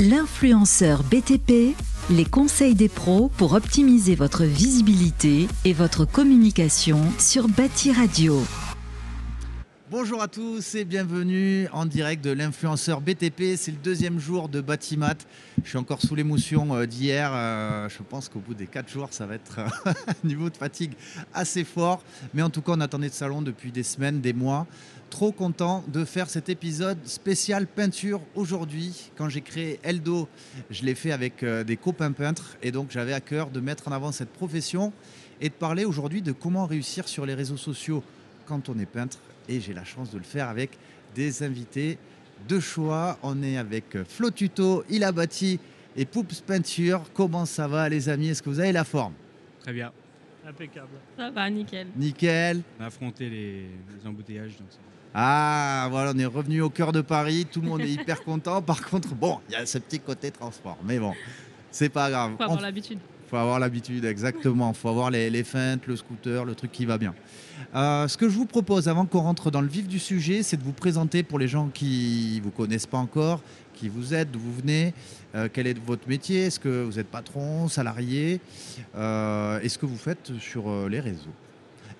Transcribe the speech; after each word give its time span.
L'influenceur 0.00 1.02
BTP, 1.02 1.74
les 2.10 2.24
conseils 2.24 2.76
des 2.76 2.88
pros 2.88 3.32
pour 3.36 3.54
optimiser 3.54 4.14
votre 4.14 4.44
visibilité 4.44 5.48
et 5.64 5.72
votre 5.72 6.04
communication 6.04 7.00
sur 7.18 7.48
Bâti 7.48 7.92
Radio. 7.92 8.40
Bonjour 9.90 10.22
à 10.22 10.28
tous 10.28 10.76
et 10.76 10.84
bienvenue 10.84 11.66
en 11.72 11.84
direct 11.84 12.22
de 12.22 12.30
l'influenceur 12.30 13.00
BTP. 13.00 13.56
C'est 13.56 13.72
le 13.72 13.78
deuxième 13.82 14.20
jour 14.20 14.48
de 14.48 14.60
Batimat. 14.60 15.16
Je 15.64 15.70
suis 15.70 15.78
encore 15.78 16.02
sous 16.02 16.14
l'émotion 16.14 16.76
euh, 16.76 16.86
d'hier. 16.86 17.32
Euh, 17.32 17.88
Je 17.88 18.02
pense 18.02 18.28
qu'au 18.28 18.38
bout 18.38 18.54
des 18.54 18.66
quatre 18.66 18.90
jours, 18.90 19.08
ça 19.10 19.26
va 19.26 19.34
être 19.34 19.58
un 19.86 19.94
niveau 20.28 20.50
de 20.50 20.56
fatigue 20.56 20.92
assez 21.32 21.64
fort. 21.64 22.04
Mais 22.34 22.42
en 22.42 22.50
tout 22.50 22.60
cas, 22.60 22.72
on 22.76 22.80
attendait 22.80 23.08
ce 23.08 23.16
salon 23.16 23.40
depuis 23.40 23.72
des 23.72 23.82
semaines, 23.82 24.20
des 24.20 24.34
mois. 24.34 24.66
Trop 25.10 25.32
content 25.32 25.82
de 25.88 26.04
faire 26.04 26.28
cet 26.28 26.48
épisode 26.50 26.98
spécial 27.06 27.66
peinture 27.66 28.20
aujourd'hui. 28.34 29.10
Quand 29.16 29.28
j'ai 29.30 29.40
créé 29.40 29.80
Eldo, 29.82 30.28
je 30.70 30.84
l'ai 30.84 30.94
fait 30.94 31.12
avec 31.12 31.42
euh, 31.42 31.64
des 31.64 31.76
copains 31.78 32.12
peintres 32.12 32.56
et 32.62 32.70
donc 32.70 32.90
j'avais 32.90 33.14
à 33.14 33.20
cœur 33.20 33.50
de 33.50 33.58
mettre 33.58 33.88
en 33.88 33.92
avant 33.92 34.12
cette 34.12 34.28
profession 34.28 34.92
et 35.40 35.48
de 35.48 35.54
parler 35.54 35.84
aujourd'hui 35.86 36.20
de 36.20 36.32
comment 36.32 36.66
réussir 36.66 37.08
sur 37.08 37.24
les 37.24 37.34
réseaux 37.34 37.56
sociaux 37.56 38.04
quand 38.46 38.68
on 38.68 38.78
est 38.78 38.86
peintre. 38.86 39.18
Et 39.48 39.60
j'ai 39.60 39.72
la 39.72 39.82
chance 39.84 40.10
de 40.10 40.18
le 40.18 40.24
faire 40.24 40.48
avec 40.48 40.70
des 41.14 41.42
invités 41.42 41.98
de 42.46 42.60
choix. 42.60 43.18
On 43.22 43.42
est 43.42 43.56
avec 43.56 43.96
Flo 44.06 44.30
Tuto, 44.30 44.84
Il 44.90 45.04
a 45.04 45.10
bâti 45.10 45.58
et 45.96 46.04
Poups 46.04 46.42
Peinture. 46.42 47.02
Comment 47.14 47.46
ça 47.46 47.66
va 47.66 47.88
les 47.88 48.10
amis? 48.10 48.28
Est-ce 48.28 48.42
que 48.42 48.50
vous 48.50 48.60
avez 48.60 48.72
la 48.72 48.84
forme? 48.84 49.14
Très 49.62 49.72
bien. 49.72 49.90
Impeccable. 50.46 50.88
Ça 51.16 51.30
va, 51.30 51.48
nickel. 51.50 51.88
Nickel. 51.96 52.62
On 52.78 52.84
a 52.84 52.86
affronté 52.86 53.28
les, 53.30 53.62
les 53.62 54.06
embouteillages. 54.06 54.56
Donc 54.58 54.68
ça- 54.70 54.78
Ah, 55.14 55.88
voilà, 55.90 56.12
on 56.14 56.18
est 56.18 56.26
revenu 56.26 56.60
au 56.60 56.70
cœur 56.70 56.92
de 56.92 57.00
Paris. 57.00 57.46
Tout 57.50 57.60
le 57.60 57.68
monde 57.68 57.80
est 57.80 57.90
hyper 57.90 58.22
content. 58.22 58.60
Par 58.62 58.84
contre, 58.84 59.14
bon, 59.14 59.38
il 59.48 59.52
y 59.52 59.56
a 59.56 59.66
ce 59.66 59.78
petit 59.78 60.00
côté 60.00 60.30
transport. 60.30 60.78
Mais 60.84 60.98
bon, 60.98 61.12
c'est 61.70 61.88
pas 61.88 62.10
grave. 62.10 62.32
Faut 62.32 62.36
On 62.40 62.44
avoir 62.44 62.60
l'habitude. 62.60 62.98
faut 63.28 63.36
avoir 63.36 63.58
l'habitude, 63.58 64.04
exactement. 64.04 64.72
faut 64.72 64.88
avoir 64.88 65.10
les, 65.10 65.30
les 65.30 65.44
feintes, 65.44 65.86
le 65.86 65.96
scooter, 65.96 66.44
le 66.44 66.54
truc 66.54 66.72
qui 66.72 66.84
va 66.84 66.98
bien. 66.98 67.14
Euh, 67.74 68.06
ce 68.08 68.16
que 68.16 68.28
je 68.28 68.34
vous 68.36 68.46
propose, 68.46 68.88
avant 68.88 69.06
qu'on 69.06 69.20
rentre 69.20 69.50
dans 69.50 69.60
le 69.60 69.68
vif 69.68 69.88
du 69.88 69.98
sujet, 69.98 70.42
c'est 70.42 70.56
de 70.56 70.62
vous 70.62 70.72
présenter 70.72 71.22
pour 71.22 71.38
les 71.38 71.48
gens 71.48 71.68
qui 71.68 72.36
ne 72.38 72.42
vous 72.44 72.50
connaissent 72.50 72.86
pas 72.86 72.98
encore, 72.98 73.42
qui 73.74 73.88
vous 73.88 74.14
êtes, 74.14 74.30
d'où 74.30 74.38
vous 74.38 74.54
venez, 74.54 74.94
euh, 75.34 75.48
quel 75.52 75.66
est 75.66 75.78
votre 75.84 76.08
métier, 76.08 76.46
est-ce 76.46 76.60
que 76.60 76.84
vous 76.84 76.98
êtes 76.98 77.08
patron, 77.08 77.68
salarié, 77.68 78.40
euh, 78.96 79.60
et 79.62 79.68
ce 79.68 79.76
que 79.78 79.86
vous 79.86 79.96
faites 79.98 80.32
sur 80.38 80.88
les 80.88 81.00
réseaux. 81.00 81.34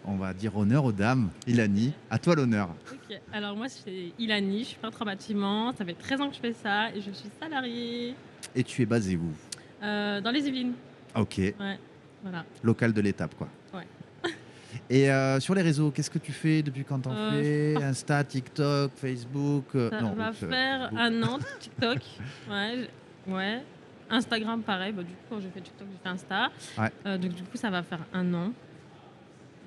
On 0.04 0.16
va 0.16 0.32
dire 0.32 0.56
honneur 0.56 0.84
aux 0.84 0.92
dames. 0.92 1.28
Ilani, 1.46 1.92
à 2.10 2.18
toi 2.18 2.34
l'honneur. 2.34 2.70
Ok. 2.92 3.20
Alors 3.32 3.56
moi, 3.56 3.68
c'est 3.68 4.12
Ilani, 4.18 4.60
je 4.60 4.64
suis 4.68 4.77
peintre 4.78 5.02
en 5.02 5.05
bâtiment. 5.05 5.72
Ça 5.74 5.84
fait 5.84 5.92
13 5.94 6.20
ans 6.20 6.28
que 6.30 6.34
je 6.36 6.40
fais 6.40 6.52
ça 6.55 6.90
et 6.94 7.00
je 7.00 7.10
suis 7.10 7.28
salariée 7.40 8.14
Et 8.55 8.64
tu 8.64 8.80
es 8.82 8.86
basé 8.86 9.16
où? 9.16 9.30
Euh, 9.82 10.20
dans 10.20 10.30
les 10.30 10.46
Yvelines. 10.46 10.72
Ok, 11.14 11.40
Voilà. 12.22 12.44
local 12.62 12.92
de 12.92 13.00
l'étape, 13.00 13.34
quoi. 13.34 13.48
Ouais. 13.74 13.86
Et 14.90 15.10
euh, 15.10 15.40
sur 15.40 15.55
les 15.55 15.62
réseaux, 15.62 15.90
qu'est-ce 15.90 16.10
que 16.10 16.18
tu 16.18 16.33
fais 16.33 16.62
depuis 16.62 16.84
quand 16.84 17.00
t'en 17.00 17.12
Euh, 17.12 17.74
fais? 17.77 17.83
Insta, 17.84 18.24
TikTok, 18.24 18.92
Facebook 18.96 19.64
euh, 19.74 19.90
Ça 19.90 20.00
non, 20.00 20.14
va 20.14 20.33
faire 20.33 20.90
Facebook. 20.90 20.98
un 21.00 21.22
an 21.22 21.38
TikTok. 21.60 21.98
Ouais. 22.50 22.88
je- 23.27 23.33
ouais. 23.33 23.62
Instagram, 24.10 24.62
pareil. 24.62 24.92
Bah, 24.92 25.02
du 25.02 25.10
coup, 25.12 25.18
quand 25.30 25.40
j'ai 25.40 25.48
fait 25.50 25.60
TikTok, 25.60 25.86
j'ai 25.90 25.98
fait 26.02 26.08
Insta. 26.08 26.50
Ouais. 26.78 27.18
Donc 27.18 27.34
du 27.34 27.42
coup, 27.42 27.56
ça 27.56 27.68
va 27.70 27.83
faire 27.83 28.00
un 28.12 28.33
an. 28.34 28.52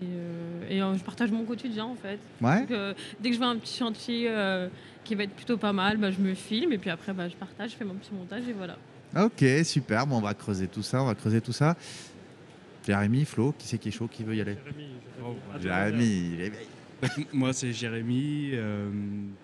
Et, 0.01 0.05
euh, 0.05 0.69
et, 0.69 0.81
euh, 0.81 0.95
je 0.95 1.03
partage 1.03 1.31
mon 1.31 1.43
quotidien 1.45 1.85
en 1.85 1.95
fait. 1.95 2.19
Ouais 2.41 2.61
Donc, 2.61 2.71
euh, 2.71 2.93
dès 3.19 3.29
que 3.29 3.35
je 3.35 3.39
vois 3.39 3.49
un 3.49 3.57
petit 3.57 3.77
chantier 3.77 4.25
euh, 4.29 4.67
qui 5.03 5.15
va 5.15 5.23
être 5.23 5.33
plutôt 5.35 5.57
pas 5.57 5.73
mal, 5.73 5.97
bah, 5.97 6.11
je 6.11 6.19
me 6.19 6.33
filme 6.33 6.71
et 6.73 6.77
puis 6.77 6.89
après 6.89 7.13
bah, 7.13 7.27
je 7.29 7.35
partage, 7.35 7.71
je 7.71 7.75
fais 7.75 7.85
mon 7.85 7.93
petit 7.95 8.13
montage 8.13 8.43
et 8.47 8.53
voilà. 8.53 8.77
Ok, 9.15 9.43
super. 9.63 10.07
Bon, 10.07 10.17
on 10.17 10.21
va 10.21 10.33
creuser 10.33 10.67
tout 10.67 10.81
ça. 10.81 11.01
On 11.03 11.05
va 11.05 11.15
creuser 11.15 11.41
tout 11.41 11.51
ça. 11.51 11.75
Jérémy, 12.87 13.25
Flo, 13.25 13.53
qui 13.57 13.67
c'est 13.67 13.77
qui 13.77 13.89
est 13.89 13.91
chaud, 13.91 14.07
qui 14.07 14.23
veut 14.23 14.35
y 14.35 14.41
aller? 14.41 14.55
Jérémy, 14.65 14.89
Oh, 15.23 15.35
Jérémy, 15.61 16.31
il 16.33 16.41
est 16.41 16.51
Moi, 17.33 17.53
c'est 17.53 17.73
Jérémy 17.73 18.51
euh, 18.53 18.89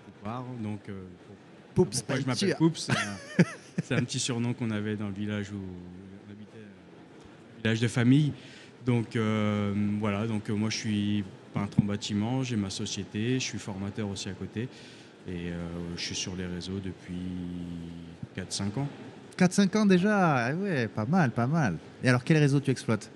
Poupard. 0.05 0.45
Donc, 0.63 0.79
euh, 0.89 1.03
pour- 1.75 1.85
Poups 1.85 2.01
pourquoi 2.01 2.19
je 2.21 2.25
m'appelle. 2.25 2.55
Poups 2.57 2.79
C'est 2.79 2.93
un, 2.93 3.43
c'est 3.83 3.95
un 3.95 4.03
petit 4.03 4.17
surnom 4.19 4.53
qu'on 4.53 4.71
avait 4.71 4.95
dans 4.95 5.07
le 5.09 5.13
village 5.13 5.51
où 5.51 5.57
on 5.57 6.31
habitait, 6.31 6.57
euh, 6.57 7.57
village 7.61 7.79
de 7.81 7.87
famille. 7.87 8.31
Donc, 8.87 9.15
euh, 9.15 9.73
voilà. 9.99 10.25
Donc, 10.25 10.49
euh, 10.49 10.55
moi, 10.55 10.69
je 10.69 10.77
suis 10.77 11.23
peintre 11.53 11.77
en 11.81 11.85
bâtiment. 11.85 12.41
J'ai 12.41 12.55
ma 12.55 12.69
société. 12.69 13.33
Je 13.35 13.43
suis 13.43 13.59
formateur 13.59 14.07
aussi 14.07 14.29
à 14.29 14.33
côté. 14.33 14.69
Et 15.27 15.49
euh, 15.51 15.67
je 15.97 16.01
suis 16.01 16.15
sur 16.15 16.35
les 16.37 16.45
réseaux 16.45 16.79
depuis 16.83 17.15
4-5 18.35 18.79
ans. 18.79 18.87
4-5 19.37 19.77
ans 19.77 19.85
déjà? 19.85 20.47
Ah 20.47 20.53
ouais, 20.53 20.87
pas 20.87 21.05
mal, 21.05 21.31
pas 21.31 21.47
mal. 21.47 21.77
Et 22.01 22.09
alors, 22.09 22.23
quel 22.23 22.37
réseau 22.37 22.61
tu 22.61 22.71
exploites? 22.71 23.11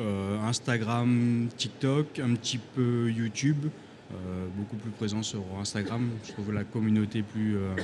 Euh, 0.00 0.40
Instagram, 0.40 1.48
TikTok, 1.56 2.20
un 2.20 2.34
petit 2.34 2.58
peu 2.58 3.10
YouTube, 3.10 3.66
euh, 4.12 4.46
beaucoup 4.56 4.76
plus 4.76 4.90
présent 4.90 5.22
sur 5.22 5.42
Instagram. 5.60 6.08
Je 6.24 6.32
trouve 6.32 6.52
la 6.52 6.64
communauté 6.64 7.22
plus, 7.22 7.56
euh, 7.56 7.74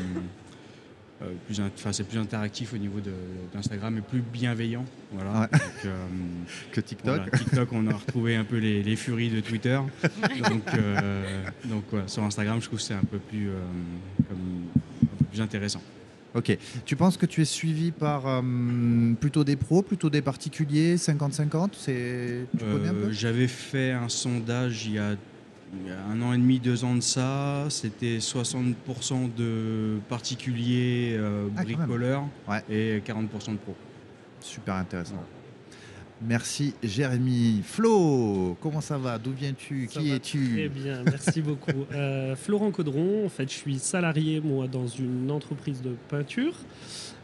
plus, 1.47 1.61
int- 1.61 1.71
enfin, 1.77 1.93
c'est 1.93 2.05
plus 2.05 2.19
interactif 2.19 2.73
au 2.75 2.79
niveau 2.79 2.99
d'Instagram 3.53 3.97
et 3.99 4.01
plus 4.01 4.21
bienveillant. 4.21 4.85
Voilà. 5.12 5.41
Ouais. 5.43 5.49
Donc, 5.53 5.61
euh, 5.87 6.07
Que 6.73 6.81
TikTok 6.81 7.17
voilà, 7.17 7.31
TikTok, 7.31 7.73
on 7.73 7.87
a 7.87 7.93
retrouvé 7.95 8.37
un 8.37 8.45
peu 8.45 8.59
les, 8.59 8.83
les 8.83 8.97
furies 8.97 9.31
de 9.31 9.41
Twitter. 9.41 9.79
Donc, 10.49 10.62
euh, 10.75 11.45
donc 11.67 11.85
voilà, 11.91 12.09
sur 12.09 12.23
Instagram, 12.25 12.61
je 12.61 12.67
trouve 12.67 12.79
que 12.79 12.85
c'est 12.85 12.95
un 12.95 13.05
peu 13.05 13.19
plus, 13.19 13.49
euh, 13.49 13.55
comme- 14.29 14.67
un 15.03 15.17
peu 15.19 15.25
plus 15.27 15.41
intéressant. 15.41 15.83
Ok. 16.35 16.59
Tu 16.85 16.97
penses 16.97 17.17
que 17.17 17.27
tu 17.27 17.43
es 17.43 17.45
suivi 17.45 17.93
par 17.93 18.27
euh, 18.27 18.43
plutôt 19.21 19.45
des 19.45 19.55
pros, 19.55 19.83
plutôt 19.83 20.11
des 20.11 20.21
particuliers 20.21 20.97
50-50 20.97 21.69
C'est 21.79 22.47
Tu 22.59 22.65
connais 22.65 22.89
un 22.89 22.93
Euh, 22.95 23.06
peu 23.06 23.12
J'avais 23.12 23.47
fait 23.47 23.93
un 23.93 24.09
sondage 24.09 24.85
il 24.87 24.95
y, 24.95 24.99
a, 24.99 25.15
il 25.83 25.89
y 25.89 25.93
a 25.93 26.03
un 26.05 26.21
an 26.23 26.33
et 26.33 26.39
demi, 26.39 26.59
deux 26.61 26.85
ans 26.85 26.95
de 26.95 27.01
ça. 27.01 27.67
C'était 27.69 28.19
60% 28.19 28.75
de 29.37 29.99
particuliers 30.09 31.17
euh, 31.19 31.49
Ah, 31.57 31.62
bricoleurs 31.65 32.25
Ouais. 32.49 32.62
et 32.71 33.01
40% 33.01 33.53
de 33.53 33.57
pros. 33.59 33.75
Super 34.41 34.75
intéressant. 34.75 35.23
Merci 36.27 36.75
Jérémy. 36.83 37.61
Flo, 37.65 38.57
comment 38.61 38.81
ça 38.81 38.97
va? 38.97 39.19
D'où 39.19 39.33
viens-tu? 39.33 39.89
Qui 39.91 40.12
es-tu? 40.12 40.53
Très 40.55 40.69
bien, 40.69 41.03
merci 41.05 41.43
beaucoup. 41.43 41.71
Euh, 41.93 42.37
Florent 42.37 42.71
Caudron, 42.71 43.27
en 43.27 43.29
fait, 43.29 43.51
je 43.51 43.56
suis 43.56 43.79
salarié, 43.79 44.41
moi, 44.41 44.67
dans 44.69 44.87
une 44.87 45.31
entreprise 45.31 45.83
de 45.83 45.95
peinture 46.09 46.55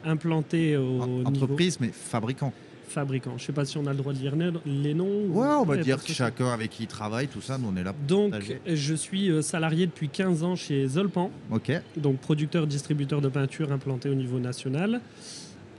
implantée 0.05 0.77
au 0.77 1.01
En- 1.03 1.07
niveau 1.07 1.45
Entreprise, 1.45 1.79
mais 1.81 1.91
fabricant. 1.93 2.53
Fabricant. 2.91 3.33
Je 3.37 3.43
ne 3.43 3.47
sais 3.47 3.53
pas 3.53 3.65
si 3.65 3.79
on 3.79 3.87
a 3.87 3.91
le 3.93 3.97
droit 3.99 4.13
de 4.13 4.19
dire 4.19 4.35
les- 4.67 4.95
noms. 4.95 5.27
Ouais, 5.31 5.47
on 5.47 5.65
va 5.65 5.77
dire 5.79 6.03
que- 6.03 6.13
chacun 6.13 6.49
avec 6.49 6.71
qui 6.71 6.83
il 6.85 6.87
travaille, 6.87 7.29
tout 7.29 7.41
ça, 7.41 7.57
nous 7.59 7.69
on 7.73 7.77
est 7.77 7.85
là. 7.85 7.93
pour 7.93 8.07
Donc, 8.07 8.31
partager. 8.33 8.61
je 8.67 8.95
suis 8.95 9.31
euh, 9.31 9.43
salarié 9.43 9.87
depuis 9.87 10.09
15 10.09 10.43
ans 10.43 10.57
chez 10.57 10.87
Zolpan, 10.89 11.31
Ok. 11.51 11.73
donc 11.97 12.19
producteur-distributeur 12.19 13.21
de 13.21 13.29
peinture 13.29 13.73
implanté 13.73 14.09
au 14.09 14.15
niveau 14.15 14.39
national. 14.39 15.01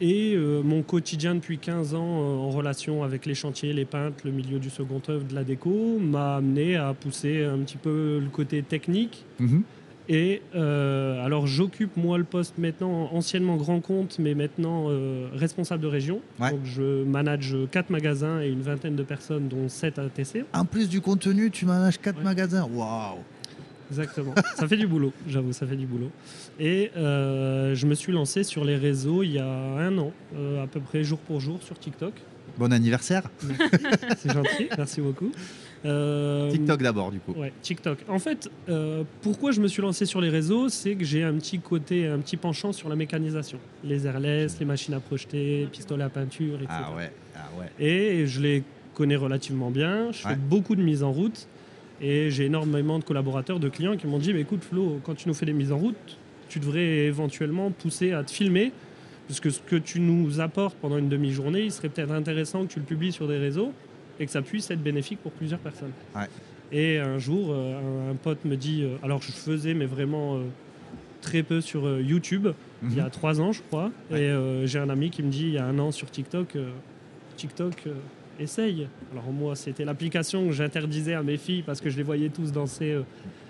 Et 0.03 0.33
euh, 0.35 0.63
mon 0.63 0.81
quotidien 0.81 1.35
depuis 1.35 1.59
15 1.59 1.93
ans 1.93 1.99
euh, 2.21 2.37
en 2.37 2.49
relation 2.49 3.03
avec 3.03 3.27
les 3.27 3.35
chantiers, 3.35 3.71
les 3.71 3.85
peintres, 3.85 4.17
le 4.25 4.31
milieu 4.31 4.57
du 4.57 4.71
second 4.71 4.99
œuvre, 5.09 5.25
de 5.25 5.35
la 5.35 5.43
déco, 5.43 5.99
m'a 5.99 6.37
amené 6.37 6.75
à 6.75 6.93
pousser 6.95 7.43
un 7.43 7.59
petit 7.59 7.77
peu 7.77 8.19
le 8.19 8.29
côté 8.31 8.63
technique. 8.63 9.25
Mhm. 9.39 9.61
Et 10.13 10.41
euh, 10.55 11.23
alors 11.25 11.47
j'occupe 11.47 11.95
moi 11.95 12.17
le 12.17 12.25
poste 12.25 12.57
maintenant, 12.57 13.09
anciennement 13.13 13.55
grand 13.55 13.79
compte, 13.79 14.19
mais 14.19 14.35
maintenant 14.35 14.87
euh, 14.89 15.29
responsable 15.33 15.81
de 15.81 15.87
région. 15.87 16.19
Ouais. 16.37 16.51
Donc 16.51 16.59
je 16.65 17.05
manage 17.05 17.55
quatre 17.71 17.89
magasins 17.89 18.41
et 18.41 18.49
une 18.49 18.61
vingtaine 18.61 18.97
de 18.97 19.03
personnes, 19.03 19.47
dont 19.47 19.69
7 19.69 19.99
ATC. 19.99 20.43
En 20.53 20.65
plus 20.65 20.89
du 20.89 20.99
contenu, 20.99 21.49
tu 21.49 21.65
manages 21.65 21.97
4 21.97 22.17
Ouais. 22.17 22.23
magasins. 22.25 22.67
Waouh 22.73 23.19
Exactement. 23.89 24.35
ça 24.57 24.67
fait 24.67 24.75
du 24.75 24.85
boulot, 24.85 25.13
j'avoue, 25.29 25.53
ça 25.53 25.65
fait 25.65 25.77
du 25.77 25.85
boulot. 25.85 26.11
Et 26.59 26.91
euh, 26.97 27.73
je 27.73 27.87
me 27.87 27.95
suis 27.95 28.11
lancé 28.11 28.43
sur 28.43 28.65
les 28.65 28.75
réseaux 28.75 29.23
il 29.23 29.31
y 29.31 29.39
a 29.39 29.47
un 29.47 29.97
an, 29.97 30.11
à 30.61 30.67
peu 30.67 30.81
près 30.81 31.05
jour 31.05 31.19
pour 31.19 31.39
jour 31.39 31.63
sur 31.63 31.79
TikTok. 31.79 32.13
Bon 32.57 32.73
anniversaire. 32.73 33.23
C'est 34.17 34.33
gentil, 34.33 34.67
merci 34.77 34.99
beaucoup. 34.99 35.31
Euh, 35.85 36.51
TikTok 36.51 36.81
d'abord, 36.81 37.11
du 37.11 37.19
coup. 37.19 37.33
Ouais, 37.33 37.51
TikTok. 37.61 37.99
En 38.07 38.19
fait, 38.19 38.49
euh, 38.69 39.03
pourquoi 39.21 39.51
je 39.51 39.61
me 39.61 39.67
suis 39.67 39.81
lancé 39.81 40.05
sur 40.05 40.21
les 40.21 40.29
réseaux, 40.29 40.69
c'est 40.69 40.95
que 40.95 41.03
j'ai 41.03 41.23
un 41.23 41.33
petit 41.33 41.59
côté, 41.59 42.07
un 42.07 42.19
petit 42.19 42.37
penchant 42.37 42.71
sur 42.71 42.87
la 42.89 42.95
mécanisation. 42.95 43.57
Les 43.83 44.05
airless, 44.05 44.59
les 44.59 44.65
machines 44.65 44.93
à 44.93 44.99
projeter, 44.99 45.67
pistolets 45.71 46.03
à 46.03 46.09
peinture, 46.09 46.55
etc. 46.55 46.67
Ah 46.69 46.95
ouais, 46.95 47.11
ah 47.35 47.49
ouais. 47.59 47.85
Et 47.85 48.27
je 48.27 48.41
les 48.41 48.63
connais 48.93 49.15
relativement 49.15 49.71
bien. 49.71 50.11
Je 50.11 50.23
Ouais. 50.27 50.33
fais 50.33 50.39
beaucoup 50.39 50.75
de 50.75 50.83
mises 50.83 51.01
en 51.03 51.11
route. 51.11 51.47
Et 52.03 52.31
j'ai 52.31 52.45
énormément 52.45 52.97
de 52.97 53.03
collaborateurs, 53.03 53.59
de 53.59 53.69
clients 53.69 53.95
qui 53.95 54.07
m'ont 54.07 54.17
dit 54.17 54.33
mais 54.33 54.41
écoute 54.41 54.63
Flo, 54.63 54.99
quand 55.03 55.13
tu 55.15 55.27
nous 55.27 55.35
fais 55.35 55.45
des 55.45 55.53
mises 55.53 55.71
en 55.71 55.77
route, 55.77 56.17
tu 56.49 56.59
devrais 56.59 57.05
éventuellement 57.05 57.69
pousser 57.71 58.11
à 58.11 58.23
te 58.23 58.31
filmer. 58.31 58.71
Parce 59.27 59.39
que 59.39 59.49
ce 59.51 59.59
que 59.61 59.75
tu 59.75 59.99
nous 59.99 60.39
apportes 60.41 60.75
pendant 60.81 60.97
une 60.97 61.09
demi-journée, 61.09 61.61
il 61.61 61.71
serait 61.71 61.89
peut-être 61.89 62.11
intéressant 62.11 62.65
que 62.65 62.73
tu 62.73 62.79
le 62.79 62.85
publies 62.85 63.11
sur 63.11 63.27
des 63.27 63.37
réseaux 63.37 63.71
et 64.19 64.25
que 64.25 64.31
ça 64.31 64.41
puisse 64.41 64.69
être 64.71 64.81
bénéfique 64.83 65.19
pour 65.21 65.31
plusieurs 65.31 65.59
personnes. 65.59 65.91
Ouais. 66.15 66.27
Et 66.71 66.99
un 66.99 67.17
jour, 67.17 67.49
euh, 67.51 68.07
un, 68.07 68.11
un 68.11 68.15
pote 68.15 68.45
me 68.45 68.55
dit, 68.55 68.83
euh, 68.83 68.95
alors 69.03 69.21
je 69.21 69.31
faisais, 69.31 69.73
mais 69.73 69.85
vraiment 69.85 70.37
euh, 70.37 70.43
très 71.21 71.43
peu 71.43 71.59
sur 71.61 71.99
YouTube, 71.99 72.47
il 72.83 72.95
y 72.95 72.99
a 72.99 73.03
Mhm. 73.05 73.09
trois 73.11 73.41
ans, 73.41 73.51
je 73.51 73.61
crois. 73.61 73.91
Ouais. 74.09 74.21
Et 74.23 74.67
j'ai 74.67 74.79
un 74.79 74.89
ami 74.89 75.09
qui 75.11 75.21
me 75.21 75.29
dit 75.29 75.43
il 75.47 75.53
y 75.53 75.57
a 75.57 75.65
un 75.65 75.77
an 75.79 75.91
sur 75.91 76.09
TikTok, 76.09 76.57
TikTok, 77.37 77.87
essaye. 78.41 78.87
Alors 79.11 79.31
moi, 79.31 79.55
c'était 79.55 79.85
l'application 79.85 80.47
que 80.47 80.51
j'interdisais 80.53 81.13
à 81.13 81.23
mes 81.23 81.37
filles 81.37 81.63
parce 81.65 81.79
que 81.81 81.89
je 81.89 81.97
les 81.97 82.03
voyais 82.03 82.29
tous 82.29 82.51
danser 82.51 82.91
euh, 82.91 83.01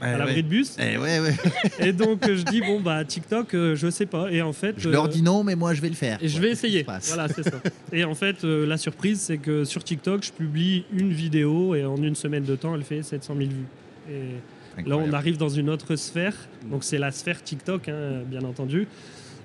à 0.01 0.13
Eh 0.13 0.17
l'abri 0.17 0.35
ouais. 0.35 0.41
de 0.43 0.47
bus. 0.47 0.77
Eh 0.79 0.97
ouais, 0.97 1.19
ouais. 1.19 1.35
Et 1.79 1.93
donc 1.93 2.27
euh, 2.27 2.35
je 2.35 2.43
dis 2.43 2.61
bon 2.61 2.79
bah 2.81 3.03
TikTok, 3.05 3.53
euh, 3.53 3.75
je 3.75 3.89
sais 3.89 4.05
pas. 4.05 4.31
Et 4.31 4.41
en 4.41 4.53
fait, 4.53 4.75
Je 4.77 4.89
leur 4.89 5.05
euh, 5.05 5.07
dis 5.07 5.21
non, 5.21 5.43
mais 5.43 5.55
moi 5.55 5.73
je 5.73 5.81
vais 5.81 5.89
le 5.89 5.95
faire. 5.95 6.17
et 6.21 6.27
je 6.27 6.39
vais 6.39 6.51
essayer. 6.51 6.79
se 6.81 6.85
passe 6.85 7.07
Voilà, 7.13 7.27
c'est 7.29 7.43
ça. 7.43 7.61
Et 7.93 8.03
en 8.03 8.15
fait, 8.15 8.43
la 8.43 8.77
surprise, 8.77 9.19
c'est 9.19 9.38
que 9.38 9.63
sur 9.65 9.83
TikTok, 9.83 10.23
je 10.23 10.31
publie 10.31 10.85
une 10.94 11.11
vidéo 11.11 11.75
et 11.75 11.83
en 11.85 11.97
une 11.97 12.15
semaine 12.15 12.44
de 12.44 12.55
temps, 12.55 12.73
elle 12.75 12.83
fait 12.83 13.03
700 13.03 13.35
000 13.37 13.49
vues. 13.49 13.65
Et 14.09 14.89
là, 14.89 14.97
on 14.97 15.11
arrive 15.13 15.37
dans 15.37 15.49
une 15.49 15.69
autre 15.69 15.95
sphère. 15.95 16.33
Donc, 16.69 16.83
c'est 16.83 16.97
la 16.97 17.11
sphère 17.11 17.44
TikTok, 17.44 17.89
hein, 17.89 18.21
bien 18.25 18.41
entendu. 18.44 18.87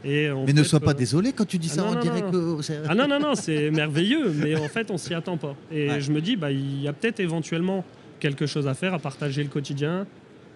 Et 0.06 0.28
Mais 0.46 0.52
ne 0.52 0.62
sois 0.62 0.78
pas 0.80 0.92
euh, 0.92 0.94
désolé 0.94 1.32
quand 1.32 1.44
tu 1.46 1.58
dis 1.58 1.68
ah 1.72 1.74
ça, 1.76 1.82
non, 1.82 1.88
on 1.88 1.94
non, 1.94 2.00
dirait 2.00 2.22
non. 2.22 2.30
que. 2.30 2.60
Ah 2.88 2.94
non, 2.94 3.08
non, 3.08 3.18
non, 3.18 3.34
c'est 3.34 3.70
merveilleux, 3.82 4.30
mais 4.30 4.54
en 4.56 4.68
fait, 4.68 4.90
on 4.90 4.98
s'y 4.98 5.14
attend 5.14 5.36
pas. 5.36 5.56
Et 5.72 5.88
Ouais. 5.88 6.00
je 6.00 6.12
me 6.12 6.20
dis, 6.20 6.36
bah, 6.36 6.50
il 6.52 6.80
y 6.82 6.86
a 6.88 6.92
peut-être 6.92 7.18
éventuellement 7.20 7.84
quelque 8.20 8.46
chose 8.46 8.68
à 8.68 8.74
faire, 8.74 8.94
à 8.94 8.98
partager 8.98 9.42
le 9.42 9.48
quotidien, 9.48 10.06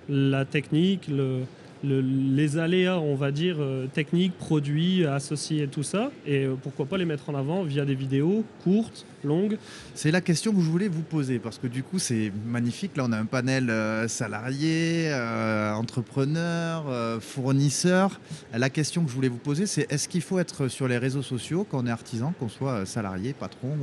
la 0.09 0.45
technique, 0.45 1.09
le, 1.09 1.41
le- 1.85 2.01
les 2.01 2.59
aléas, 2.59 2.99
on 2.99 3.15
va 3.15 3.31
dire, 3.33 3.57
euh, 3.59 3.87
techniques, 3.87 4.37
produits, 4.39 5.05
associés, 5.07 5.67
tout 5.69 5.83
ça. 5.83 6.11
Et 6.27 6.45
euh, 6.45 6.55
pourquoi 6.63 6.87
pas 6.87 6.99
les 6.99 7.05
mettre 7.05 7.31
en 7.31 7.35
avant 7.35 7.63
via 7.63 7.85
des 7.85 7.95
vidéos 7.95 8.45
courtes, 8.65 9.07
longues. 9.25 9.59
C'est 9.95 10.11
la 10.11 10.21
question 10.23 10.53
que 10.55 10.61
je 10.61 10.71
voulais 10.71 10.89
vous 10.89 11.03
poser 11.03 11.39
parce 11.39 11.59
que 11.59 11.67
du 11.67 11.83
coup 11.83 11.99
c'est 11.99 12.33
magnifique. 12.47 12.97
Là 12.97 13.05
on 13.07 13.13
a 13.13 13.19
un 13.19 13.27
panel 13.27 13.69
euh, 13.69 14.09
salarié, 14.09 15.11
euh, 15.13 15.75
entrepreneur, 15.75 16.87
euh, 16.89 17.21
fournisseur. 17.21 18.19
La 18.55 18.71
question 18.71 19.05
que 19.05 19.11
je 19.11 19.15
voulais 19.15 19.29
vous 19.29 19.37
poser 19.37 19.67
c'est 19.67 19.91
est-ce 19.93 20.09
qu'il 20.09 20.23
faut 20.23 20.39
être 20.39 20.69
sur 20.69 20.89
les 20.89 20.99
réseaux 20.99 21.23
sociaux 21.23 21.67
quand 21.71 21.83
on 21.83 21.87
est 21.87 21.91
artisan, 21.91 22.33
qu'on 22.39 22.49
soit 22.49 22.87
salarié, 22.87 23.35
patron 23.35 23.77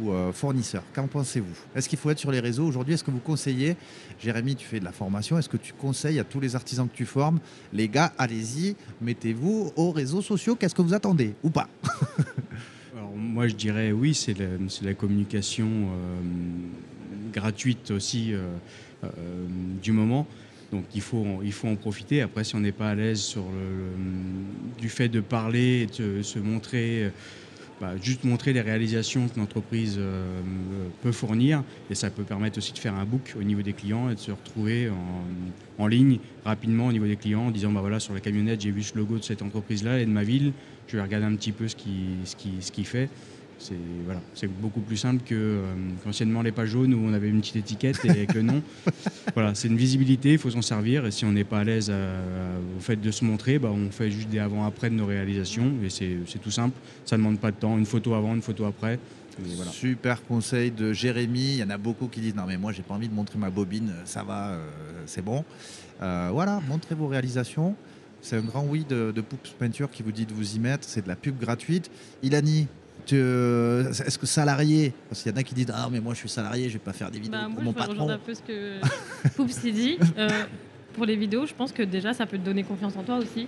ou, 0.00 0.04
ou, 0.06 0.12
fournisseur? 0.32 0.84
Qu'en 0.94 1.08
pensez-vous? 1.08 1.46
Est-ce 1.74 1.88
qu'il 1.88 1.98
faut 1.98 2.10
être 2.10 2.18
sur 2.20 2.30
les 2.30 2.40
réseaux 2.40 2.64
aujourd'hui? 2.66 2.94
Est-ce 2.94 3.04
que 3.04 3.10
vous 3.10 3.18
conseillez? 3.18 3.76
Jérémy, 4.20 4.54
tu 4.54 4.66
fais 4.66 4.78
de 4.80 4.84
la 4.84 4.92
formation. 4.92 5.36
Est-ce 5.38 5.48
que 5.48 5.56
tu 5.56 5.72
conseilles 5.72 6.18
à 6.20 6.24
tous 6.24 6.40
les 6.40 6.54
artisans 6.54 6.87
tu 6.92 7.06
formes 7.06 7.40
Les 7.72 7.88
gars, 7.88 8.12
allez-y, 8.18 8.76
mettez-vous 9.00 9.72
aux 9.76 9.90
réseaux 9.90 10.22
sociaux. 10.22 10.56
Qu'est-ce 10.56 10.74
que 10.74 10.82
vous 10.82 10.94
attendez 10.94 11.34
Ou 11.42 11.50
pas 11.50 11.68
Alors, 12.96 13.12
moi, 13.14 13.48
je 13.48 13.54
dirais 13.54 13.92
oui, 13.92 14.14
c'est 14.14 14.36
la, 14.82 14.94
communication 14.94 15.68
euh, 15.68 16.20
gratuite 17.32 17.90
aussi 17.90 18.32
euh, 18.32 18.46
euh, 19.04 19.08
du 19.82 19.92
moment. 19.92 20.26
Donc 20.70 20.84
il 20.94 21.00
faut, 21.00 21.24
il 21.42 21.52
faut 21.52 21.68
en 21.68 21.76
profiter. 21.76 22.20
Après, 22.20 22.44
si 22.44 22.54
on 22.54 22.60
n'est 22.60 22.72
pas 22.72 22.90
à 22.90 22.94
l'aise 22.94 23.20
sur 23.20 23.42
le, 23.42 24.78
du 24.78 24.90
fait 24.90 25.08
de 25.08 25.20
parler, 25.20 25.88
et 25.88 26.02
de 26.02 26.22
se 26.22 26.38
montrer, 26.38 27.10
bah, 27.80 27.92
juste 28.02 28.24
montrer 28.24 28.52
les 28.52 28.60
réalisations 28.60 29.28
que 29.28 29.38
l'entreprise 29.38 29.96
euh, 29.98 30.40
peut 31.02 31.12
fournir, 31.12 31.62
et 31.90 31.94
ça 31.94 32.10
peut 32.10 32.24
permettre 32.24 32.58
aussi 32.58 32.72
de 32.72 32.78
faire 32.78 32.94
un 32.94 33.04
book 33.04 33.34
au 33.38 33.42
niveau 33.42 33.62
des 33.62 33.72
clients 33.72 34.10
et 34.10 34.14
de 34.14 34.20
se 34.20 34.32
retrouver 34.32 34.90
en, 34.90 35.82
en 35.82 35.86
ligne 35.86 36.18
rapidement 36.44 36.86
au 36.86 36.92
niveau 36.92 37.06
des 37.06 37.16
clients 37.16 37.46
en 37.46 37.50
disant 37.50 37.70
bah 37.70 37.80
voilà 37.80 38.00
sur 38.00 38.14
la 38.14 38.20
camionnette 38.20 38.60
j'ai 38.60 38.70
vu 38.70 38.82
ce 38.82 38.96
logo 38.96 39.18
de 39.18 39.22
cette 39.22 39.42
entreprise 39.42 39.84
là 39.84 40.00
et 40.00 40.06
de 40.06 40.10
ma 40.10 40.24
ville. 40.24 40.52
Je 40.88 40.96
vais 40.96 41.02
regarder 41.02 41.26
un 41.26 41.36
petit 41.36 41.52
peu 41.52 41.68
ce 41.68 41.76
qui 41.76 42.16
ce 42.24 42.34
qui 42.34 42.50
ce 42.60 42.72
qu'il 42.72 42.86
fait 42.86 43.08
c'est 43.58 43.76
voilà 44.04 44.20
c'est 44.34 44.46
beaucoup 44.46 44.80
plus 44.80 44.96
simple 44.96 45.22
que 45.24 45.34
euh, 45.34 45.74
qu'anciennement 46.04 46.42
les 46.42 46.52
pages 46.52 46.70
jaunes 46.70 46.94
où 46.94 47.00
on 47.06 47.12
avait 47.12 47.28
une 47.28 47.40
petite 47.40 47.56
étiquette 47.56 48.04
et 48.04 48.10
avec 48.10 48.34
le 48.34 48.42
nom 48.42 48.62
voilà 49.34 49.54
c'est 49.54 49.68
une 49.68 49.76
visibilité 49.76 50.32
il 50.32 50.38
faut 50.38 50.50
s'en 50.50 50.62
servir 50.62 51.06
et 51.06 51.10
si 51.10 51.24
on 51.24 51.32
n'est 51.32 51.44
pas 51.44 51.60
à 51.60 51.64
l'aise 51.64 51.88
euh, 51.90 52.58
au 52.76 52.80
fait 52.80 52.96
de 52.96 53.10
se 53.10 53.24
montrer 53.24 53.58
bah, 53.58 53.70
on 53.72 53.90
fait 53.90 54.10
juste 54.10 54.28
des 54.28 54.38
avant 54.38 54.64
après 54.64 54.90
de 54.90 54.94
nos 54.94 55.06
réalisations 55.06 55.72
et 55.84 55.90
c'est 55.90 56.18
c'est 56.26 56.38
tout 56.38 56.50
simple 56.50 56.76
ça 57.04 57.16
ne 57.16 57.22
demande 57.22 57.38
pas 57.38 57.50
de 57.50 57.56
temps 57.56 57.76
une 57.76 57.86
photo 57.86 58.14
avant 58.14 58.34
une 58.34 58.42
photo 58.42 58.64
après 58.64 58.98
voilà 59.40 59.70
Super 59.70 60.24
conseil 60.24 60.70
de 60.70 60.92
Jérémy. 60.92 61.52
Il 61.52 61.56
y 61.58 61.62
en 61.62 61.70
a 61.70 61.78
beaucoup 61.78 62.08
qui 62.08 62.20
disent 62.20 62.34
non 62.34 62.44
mais 62.46 62.56
moi 62.56 62.72
j'ai 62.72 62.82
pas 62.82 62.94
envie 62.94 63.08
de 63.08 63.14
montrer 63.14 63.38
ma 63.38 63.50
bobine, 63.50 63.92
ça 64.04 64.22
va, 64.22 64.50
euh, 64.50 64.68
c'est 65.06 65.22
bon. 65.22 65.44
Euh, 66.02 66.30
voilà, 66.32 66.60
montrez 66.68 66.94
vos 66.94 67.06
réalisations. 67.06 67.74
C'est 68.20 68.36
un 68.36 68.42
grand 68.42 68.64
oui 68.64 68.84
de, 68.88 69.12
de 69.14 69.20
Poups 69.20 69.50
Peinture 69.50 69.90
qui 69.90 70.02
vous 70.02 70.10
dit 70.10 70.26
de 70.26 70.34
vous 70.34 70.56
y 70.56 70.58
mettre. 70.58 70.84
C'est 70.88 71.02
de 71.02 71.08
la 71.08 71.14
pub 71.14 71.38
gratuite. 71.38 71.88
Ilani, 72.22 72.66
est-ce 73.06 74.18
que 74.18 74.26
salarié 74.26 74.92
Parce 75.08 75.22
qu'il 75.22 75.32
y 75.32 75.34
en 75.34 75.38
a 75.38 75.42
qui 75.42 75.54
disent 75.54 75.72
ah 75.74 75.88
mais 75.90 76.00
moi 76.00 76.14
je 76.14 76.20
suis 76.20 76.28
salarié, 76.28 76.68
je 76.68 76.74
vais 76.74 76.78
pas 76.78 76.92
faire 76.92 77.10
des 77.10 77.18
vidéos 77.18 77.32
Bah, 77.32 77.48
pour 77.54 77.62
moi, 77.62 77.64
mon 77.64 77.72
je 77.72 77.76
vais 77.76 77.84
rejoindre 77.84 78.18
patron. 78.18 78.22
un 78.22 78.26
peu 78.26 78.34
ce 78.34 78.42
que 78.42 79.28
Poups 79.36 79.62
dit. 79.64 79.98
Euh, 80.18 80.28
pour 80.94 81.04
les 81.06 81.16
vidéos, 81.16 81.46
je 81.46 81.54
pense 81.54 81.72
que 81.72 81.82
déjà, 81.82 82.12
ça 82.12 82.26
peut 82.26 82.38
te 82.38 82.44
donner 82.44 82.64
confiance 82.64 82.96
en 82.96 83.02
toi 83.02 83.18
aussi. 83.18 83.46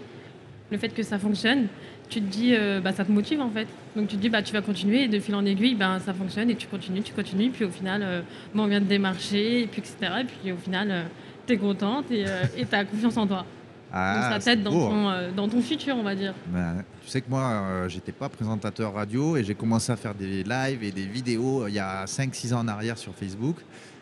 Le 0.70 0.78
fait 0.78 0.90
que 0.90 1.02
ça 1.02 1.18
fonctionne, 1.18 1.66
tu 2.08 2.20
te 2.20 2.26
dis, 2.26 2.54
euh, 2.54 2.80
bah, 2.80 2.92
ça 2.92 3.04
te 3.04 3.10
motive 3.10 3.40
en 3.40 3.50
fait. 3.50 3.66
Donc 3.96 4.06
tu 4.08 4.16
te 4.16 4.20
dis, 4.20 4.28
bah, 4.28 4.42
tu 4.42 4.52
vas 4.52 4.62
continuer 4.62 5.02
et 5.04 5.08
de 5.08 5.18
fil 5.18 5.34
en 5.34 5.44
aiguille, 5.44 5.74
bah, 5.74 5.98
ça 6.04 6.14
fonctionne 6.14 6.48
et 6.50 6.54
tu 6.54 6.68
continues, 6.68 7.02
tu 7.02 7.12
continues. 7.12 7.50
Puis 7.50 7.64
au 7.64 7.70
final, 7.70 8.02
euh, 8.04 8.20
bah, 8.54 8.62
on 8.62 8.66
vient 8.66 8.80
de 8.80 8.86
démarcher, 8.86 9.62
et 9.62 9.66
puis 9.66 9.80
etc. 9.80 10.12
Et 10.20 10.24
puis 10.24 10.52
au 10.52 10.56
final, 10.56 11.06
tu 11.46 11.54
es 11.54 11.56
contente 11.56 12.10
et 12.10 12.24
tu 12.24 12.74
as 12.74 12.84
confiance 12.84 13.16
en 13.16 13.26
toi. 13.26 13.44
Ah, 13.92 14.30
ça 14.32 14.40
c'est 14.40 14.50
t'aide 14.56 14.62
dans, 14.62 14.70
beau, 14.70 14.84
hein. 14.86 14.88
ton, 14.90 15.10
euh, 15.10 15.30
dans 15.32 15.48
ton 15.48 15.60
futur, 15.60 15.96
on 15.96 16.02
va 16.02 16.14
dire. 16.14 16.34
Ben, 16.48 16.84
tu 17.02 17.08
sais 17.08 17.20
que 17.20 17.28
moi, 17.30 17.42
euh, 17.42 17.88
j'étais 17.88 18.12
pas 18.12 18.28
présentateur 18.28 18.94
radio 18.94 19.36
et 19.36 19.44
j'ai 19.44 19.54
commencé 19.54 19.90
à 19.90 19.96
faire 19.96 20.14
des 20.14 20.42
lives 20.44 20.82
et 20.84 20.92
des 20.92 21.06
vidéos 21.06 21.62
euh, 21.64 21.68
il 21.68 21.74
y 21.74 21.78
a 21.80 22.04
5-6 22.04 22.54
ans 22.54 22.60
en 22.60 22.68
arrière 22.68 22.98
sur 22.98 23.14
Facebook 23.14 23.56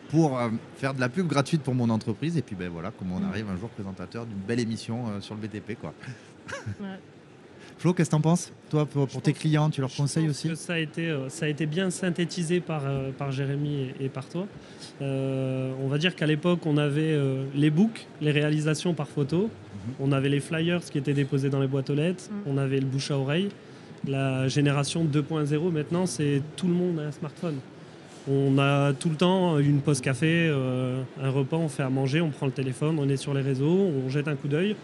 pour 0.09 0.37
euh, 0.39 0.49
faire 0.75 0.93
de 0.93 0.99
la 0.99 1.09
pub 1.09 1.27
gratuite 1.27 1.61
pour 1.63 1.73
mon 1.75 1.89
entreprise. 1.89 2.37
Et 2.37 2.41
puis 2.41 2.55
ben 2.55 2.69
voilà, 2.69 2.91
comment 2.97 3.15
on 3.17 3.19
Mm. 3.19 3.29
arrive 3.29 3.49
un 3.49 3.57
jour 3.57 3.69
présentateur 3.69 4.25
d'une 4.25 4.37
belle 4.37 4.59
émission 4.59 5.19
sur 5.21 5.35
le 5.35 5.41
BTP. 5.41 5.75
Quoi. 5.79 5.93
Ouais. 6.79 6.87
Flo, 7.79 7.93
qu'est-ce 7.93 8.09
que 8.09 8.15
t'en 8.15 8.21
penses 8.21 8.51
Toi, 8.69 8.85
pour, 8.85 9.07
tes 9.21 9.31
clients, 9.31 9.69
tu 9.69 9.79
leur 9.79 9.93
conseilles 9.95 10.27
aussi? 10.27 10.49
que 10.49 10.55
ça 10.55 10.73
a, 10.73 10.79
été, 10.79 11.07
euh, 11.09 11.29
ça 11.29 11.45
a 11.45 11.47
été 11.47 11.65
bien 11.65 11.89
synthétisé 11.89 12.59
par, 12.59 12.81
euh, 12.85 13.11
par 13.17 13.31
Jérémy 13.31 13.93
et, 13.99 14.05
et 14.05 14.09
par 14.09 14.27
toi. 14.27 14.47
Euh, 15.01 15.71
on 15.81 15.87
va 15.87 15.97
dire 15.97 16.13
qu'à 16.13 16.25
l'époque, 16.25 16.65
on 16.65 16.75
avait 16.75 17.13
euh, 17.13 17.45
les 17.55 17.69
books, 17.69 18.05
les 18.19 18.31
réalisations 18.31 18.93
par 18.93 19.07
photo. 19.07 19.43
Mhm. 19.43 19.93
On 20.01 20.11
avait 20.11 20.27
les 20.27 20.41
flyers 20.41 20.81
qui 20.81 20.97
étaient 20.97 21.13
déposés 21.13 21.49
dans 21.49 21.61
les 21.61 21.67
boîtes 21.67 21.89
aux 21.89 21.95
lettres. 21.95 22.25
Mhm. 22.29 22.53
On 22.53 22.57
avait 22.57 22.81
le 22.81 22.85
bouche 22.85 23.11
à 23.11 23.17
oreille. 23.17 23.47
La 24.05 24.49
génération 24.49 25.05
2.0 25.05 25.71
maintenant, 25.71 26.05
c'est 26.05 26.41
tout 26.57 26.67
le 26.67 26.73
monde 26.73 26.99
a 26.99 27.03
un 27.03 27.11
smartphone. 27.11 27.59
On 28.29 28.57
a 28.59 28.93
tout 28.93 29.09
le 29.09 29.15
temps 29.15 29.57
une 29.57 29.79
pause 29.79 30.01
café, 30.01 30.49
euh, 30.49 31.01
un 31.21 31.29
repas, 31.29 31.57
on 31.57 31.69
fait 31.69 31.83
à 31.83 31.89
manger, 31.89 32.21
on 32.21 32.29
prend 32.29 32.45
le 32.45 32.51
téléphone, 32.51 32.97
on 32.99 33.07
est 33.09 33.17
sur 33.17 33.33
les 33.33 33.41
réseaux, 33.41 33.89
on 34.05 34.09
jette 34.09 34.27
un 34.27 34.35
coup 34.35 34.47
d'œil. 34.47 34.75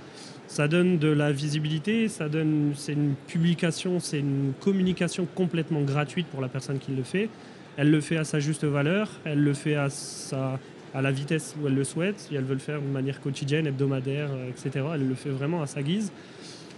Ça 0.47 0.67
donne 0.67 0.99
de 0.99 1.07
la 1.07 1.31
visibilité, 1.31 2.07
ça 2.07 2.29
donne, 2.29 2.73
c'est 2.75 2.93
une 2.93 3.15
publication, 3.27 3.99
c'est 3.99 4.19
une 4.19 4.53
communication 4.59 5.27
complètement 5.33 5.81
gratuite 5.81 6.27
pour 6.27 6.41
la 6.41 6.47
personne 6.47 6.77
qui 6.77 6.91
le 6.91 7.03
fait. 7.03 7.29
Elle 7.77 7.91
le 7.91 7.99
fait 7.99 8.17
à 8.17 8.23
sa 8.23 8.39
juste 8.39 8.63
valeur, 8.63 9.09
elle 9.25 9.41
le 9.41 9.53
fait 9.53 9.75
à, 9.75 9.89
sa, 9.89 10.59
à 10.93 11.01
la 11.01 11.11
vitesse 11.11 11.55
où 11.59 11.67
elle 11.67 11.73
le 11.75 11.83
souhaite. 11.83 12.19
Si 12.19 12.35
elle 12.35 12.43
veut 12.43 12.53
le 12.53 12.59
faire 12.59 12.79
de 12.81 12.87
manière 12.87 13.19
quotidienne, 13.21 13.67
hebdomadaire, 13.67 14.29
euh, 14.31 14.49
etc., 14.49 14.85
elle 14.93 15.07
le 15.07 15.15
fait 15.15 15.29
vraiment 15.29 15.61
à 15.61 15.67
sa 15.67 15.81
guise. 15.81 16.11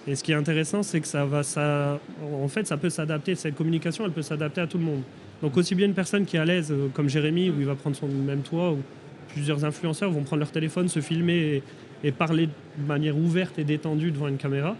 Et 0.07 0.15
ce 0.15 0.23
qui 0.23 0.31
est 0.31 0.35
intéressant, 0.35 0.81
c'est 0.83 1.01
que 1.01 1.07
ça 1.07 1.25
va, 1.25 1.43
ça, 1.43 1.99
en 2.41 2.47
fait, 2.47 2.65
ça 2.65 2.77
peut 2.77 2.89
s'adapter. 2.89 3.35
Cette 3.35 3.55
communication, 3.55 4.05
elle 4.05 4.11
peut 4.11 4.21
s'adapter 4.21 4.61
à 4.61 4.67
tout 4.67 4.77
le 4.77 4.85
monde. 4.85 5.01
Donc 5.41 5.55
aussi 5.57 5.75
bien 5.75 5.85
une 5.85 5.93
personne 5.93 6.25
qui 6.25 6.37
est 6.37 6.39
à 6.39 6.45
l'aise, 6.45 6.71
euh, 6.71 6.87
comme 6.93 7.09
Jérémy, 7.09 7.49
où 7.49 7.59
il 7.59 7.65
va 7.65 7.75
prendre 7.75 7.95
son 7.95 8.07
même 8.07 8.41
toit, 8.41 8.71
ou 8.71 8.79
plusieurs 9.33 9.65
influenceurs 9.65 10.09
vont 10.09 10.23
prendre 10.23 10.39
leur 10.39 10.51
téléphone, 10.51 10.87
se 10.87 11.01
filmer 11.01 11.61
et, 12.03 12.11
parler 12.11 12.47
de 12.47 12.87
manière 12.87 13.17
ouverte 13.17 13.57
et 13.59 13.63
détendue 13.63 14.11
devant 14.11 14.27
une 14.27 14.37
caméra. 14.37 14.75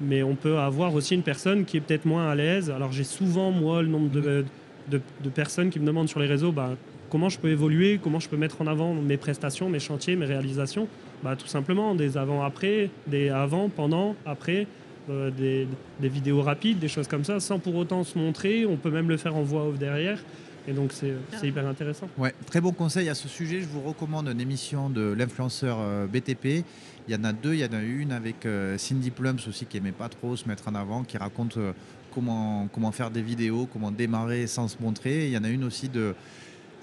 Mais 0.00 0.22
on 0.22 0.34
peut 0.34 0.58
avoir 0.58 0.94
aussi 0.94 1.14
une 1.14 1.22
personne 1.22 1.64
qui 1.64 1.76
est 1.76 1.80
peut-être 1.80 2.04
moins 2.04 2.28
à 2.28 2.34
l'aise. 2.34 2.70
Alors 2.70 2.92
j'ai 2.92 3.04
souvent, 3.04 3.50
moi, 3.50 3.82
le 3.82 3.88
nombre 3.88 4.10
de, 4.10 4.44
de- 4.90 5.00
de 5.22 5.28
personnes 5.28 5.70
qui 5.70 5.78
me 5.80 5.86
demandent 5.86 6.08
sur 6.08 6.20
les 6.20 6.26
réseaux 6.26 6.52
bah, 6.52 6.70
comment 7.10 7.28
je 7.28 7.38
peux 7.38 7.48
évoluer, 7.48 8.00
comment 8.02 8.18
je 8.18 8.28
peux 8.28 8.36
mettre 8.36 8.60
en 8.60 8.66
avant 8.66 8.92
mes 8.92 9.16
prestations, 9.16 9.68
mes 9.70 9.78
chantiers, 9.78 10.16
mes 10.16 10.26
réalisations? 10.26 10.88
Bah, 11.22 11.36
tout 11.36 11.46
simplement, 11.46 11.94
des 11.94 12.18
avant-après, 12.18 12.90
des 13.06 13.28
avant, 13.30 13.68
pendant, 13.68 14.16
après, 14.26 14.66
euh, 15.10 15.30
des, 15.30 15.68
des 16.00 16.08
vidéos 16.08 16.42
rapides, 16.42 16.78
des 16.80 16.88
choses 16.88 17.06
comme 17.08 17.24
ça, 17.24 17.38
sans 17.40 17.58
pour 17.58 17.76
autant 17.76 18.02
se 18.04 18.18
montrer. 18.18 18.66
On 18.66 18.76
peut 18.76 18.90
même 18.90 19.08
le 19.08 19.16
faire 19.16 19.36
en 19.36 19.42
voix 19.42 19.68
off 19.68 19.78
derrière. 19.78 20.18
Et 20.66 20.72
donc 20.72 20.92
c'est 20.92 21.14
c'est 21.38 21.48
hyper 21.48 21.66
intéressant. 21.66 22.08
Ouais, 22.16 22.34
très 22.46 22.60
bon 22.60 22.72
conseil 22.72 23.08
à 23.08 23.14
ce 23.14 23.28
sujet. 23.28 23.60
Je 23.60 23.66
vous 23.66 23.82
recommande 23.82 24.28
une 24.28 24.40
émission 24.40 24.88
de 24.88 25.12
l'influenceur 25.12 25.78
euh, 25.80 26.06
BTP. 26.06 26.64
Il 27.06 27.14
y 27.14 27.16
en 27.16 27.24
a 27.24 27.32
deux. 27.32 27.54
Il 27.54 27.60
y 27.60 27.64
en 27.64 27.72
a 27.72 27.82
une 27.82 28.12
avec 28.12 28.46
euh, 28.46 28.78
Cindy 28.78 29.10
Plums 29.10 29.40
aussi 29.46 29.66
qui 29.66 29.76
aimait 29.76 29.92
pas 29.92 30.08
trop 30.08 30.36
se 30.36 30.48
mettre 30.48 30.68
en 30.68 30.74
avant, 30.74 31.04
qui 31.04 31.18
raconte 31.18 31.58
euh, 31.58 31.72
comment, 32.14 32.68
comment 32.72 32.92
faire 32.92 33.10
des 33.10 33.22
vidéos, 33.22 33.68
comment 33.70 33.90
démarrer 33.90 34.46
sans 34.46 34.68
se 34.68 34.76
montrer. 34.80 35.26
Il 35.26 35.32
y 35.32 35.38
en 35.38 35.44
a 35.44 35.48
une 35.48 35.64
aussi 35.64 35.88
de 35.88 36.14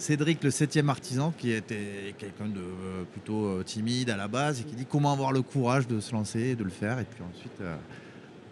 Cédric, 0.02 0.44
le 0.44 0.50
septième 0.50 0.90
artisan, 0.90 1.32
qui 1.38 1.52
était 1.52 2.16
quelqu'un 2.18 2.48
de 2.48 2.60
euh, 2.60 3.04
plutôt 3.12 3.46
euh, 3.46 3.64
timide 3.64 4.10
à 4.10 4.18
la 4.18 4.28
base 4.28 4.60
et 4.60 4.64
qui 4.64 4.76
dit 4.76 4.88
comment 4.90 5.14
avoir 5.14 5.32
le 5.32 5.44
courage 5.44 5.88
de 5.88 6.00
se 6.00 6.12
lancer, 6.12 6.40
et 6.40 6.56
de 6.56 6.64
le 6.64 6.72
faire, 6.72 6.98
et 6.98 7.04
puis 7.06 7.24
ensuite 7.24 7.62
euh, 7.62 7.76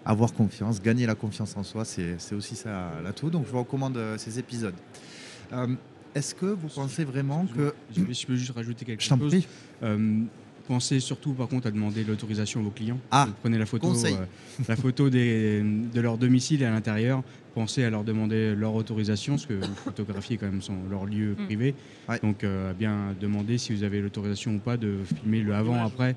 avoir 0.05 0.31
confiance, 0.31 0.79
gagner 0.79 1.07
la 1.07 1.15
confiance 1.15 1.57
en 1.57 1.63
soi, 1.63 1.85
c'est 1.85 2.17
aussi 2.33 2.55
ça 2.55 2.91
l'atout. 3.03 3.31
Donc 3.31 3.47
je 3.47 3.51
vous 3.51 3.59
recommande 3.59 3.97
euh, 3.97 4.17
ces 4.19 4.37
épisodes. 4.37 4.75
Euh, 5.53 5.67
Est-ce 6.15 6.33
que 6.35 6.45
vous 6.47 6.67
pensez 6.69 7.03
vraiment 7.03 7.45
que... 7.45 7.73
je, 7.95 8.01
peux- 8.01 8.13
je 8.13 8.25
peux 8.25 8.35
juste 8.35 8.51
rajouter 8.51 8.85
quelque 8.85 9.03
Je 9.03 9.09
t'en 9.09 9.17
chose 9.19 9.31
prie. 9.31 9.47
Euh, 9.83 10.21
pensez 10.67 10.99
surtout 10.99 11.33
par 11.33 11.47
contre 11.47 11.67
à 11.67 11.71
demander 11.71 12.03
l'autorisation 12.03 12.59
à 12.59 12.63
vos 12.63 12.69
clients. 12.71 12.99
Ah, 13.11 13.25
Vous 13.27 13.33
prenez 13.41 13.57
la 13.57 13.65
photo, 13.65 13.93
euh, 14.05 14.25
la 14.67 14.75
photo 14.75 15.09
des- 15.09 15.61
de 15.61 16.01
leur 16.01 16.17
domicile 16.17 16.61
et 16.61 16.65
à 16.65 16.71
l'intérieur. 16.71 17.23
Pensez 17.55 17.83
à 17.83 17.89
leur 17.89 18.03
demander 18.03 18.55
leur 18.55 18.75
autorisation, 18.75 19.33
parce 19.33 19.47
que 19.47 19.53
vous 19.55 19.75
photographiez 19.75 20.37
quand 20.37 20.45
même 20.45 20.61
son, 20.61 20.75
leur 20.89 21.05
lieu 21.05 21.31
Mm. 21.37 21.45
privé. 21.45 21.75
Ouais. 22.07 22.19
Donc 22.21 22.43
euh, 22.43 22.73
bien 22.73 23.15
demander 23.19 23.57
si 23.57 23.73
vous 23.73 23.83
avez 23.83 23.99
l'autorisation 24.01 24.55
ou 24.55 24.59
pas 24.59 24.77
de 24.77 24.97
filmer 25.19 25.41
le 25.41 25.53
avant-après 25.55 26.15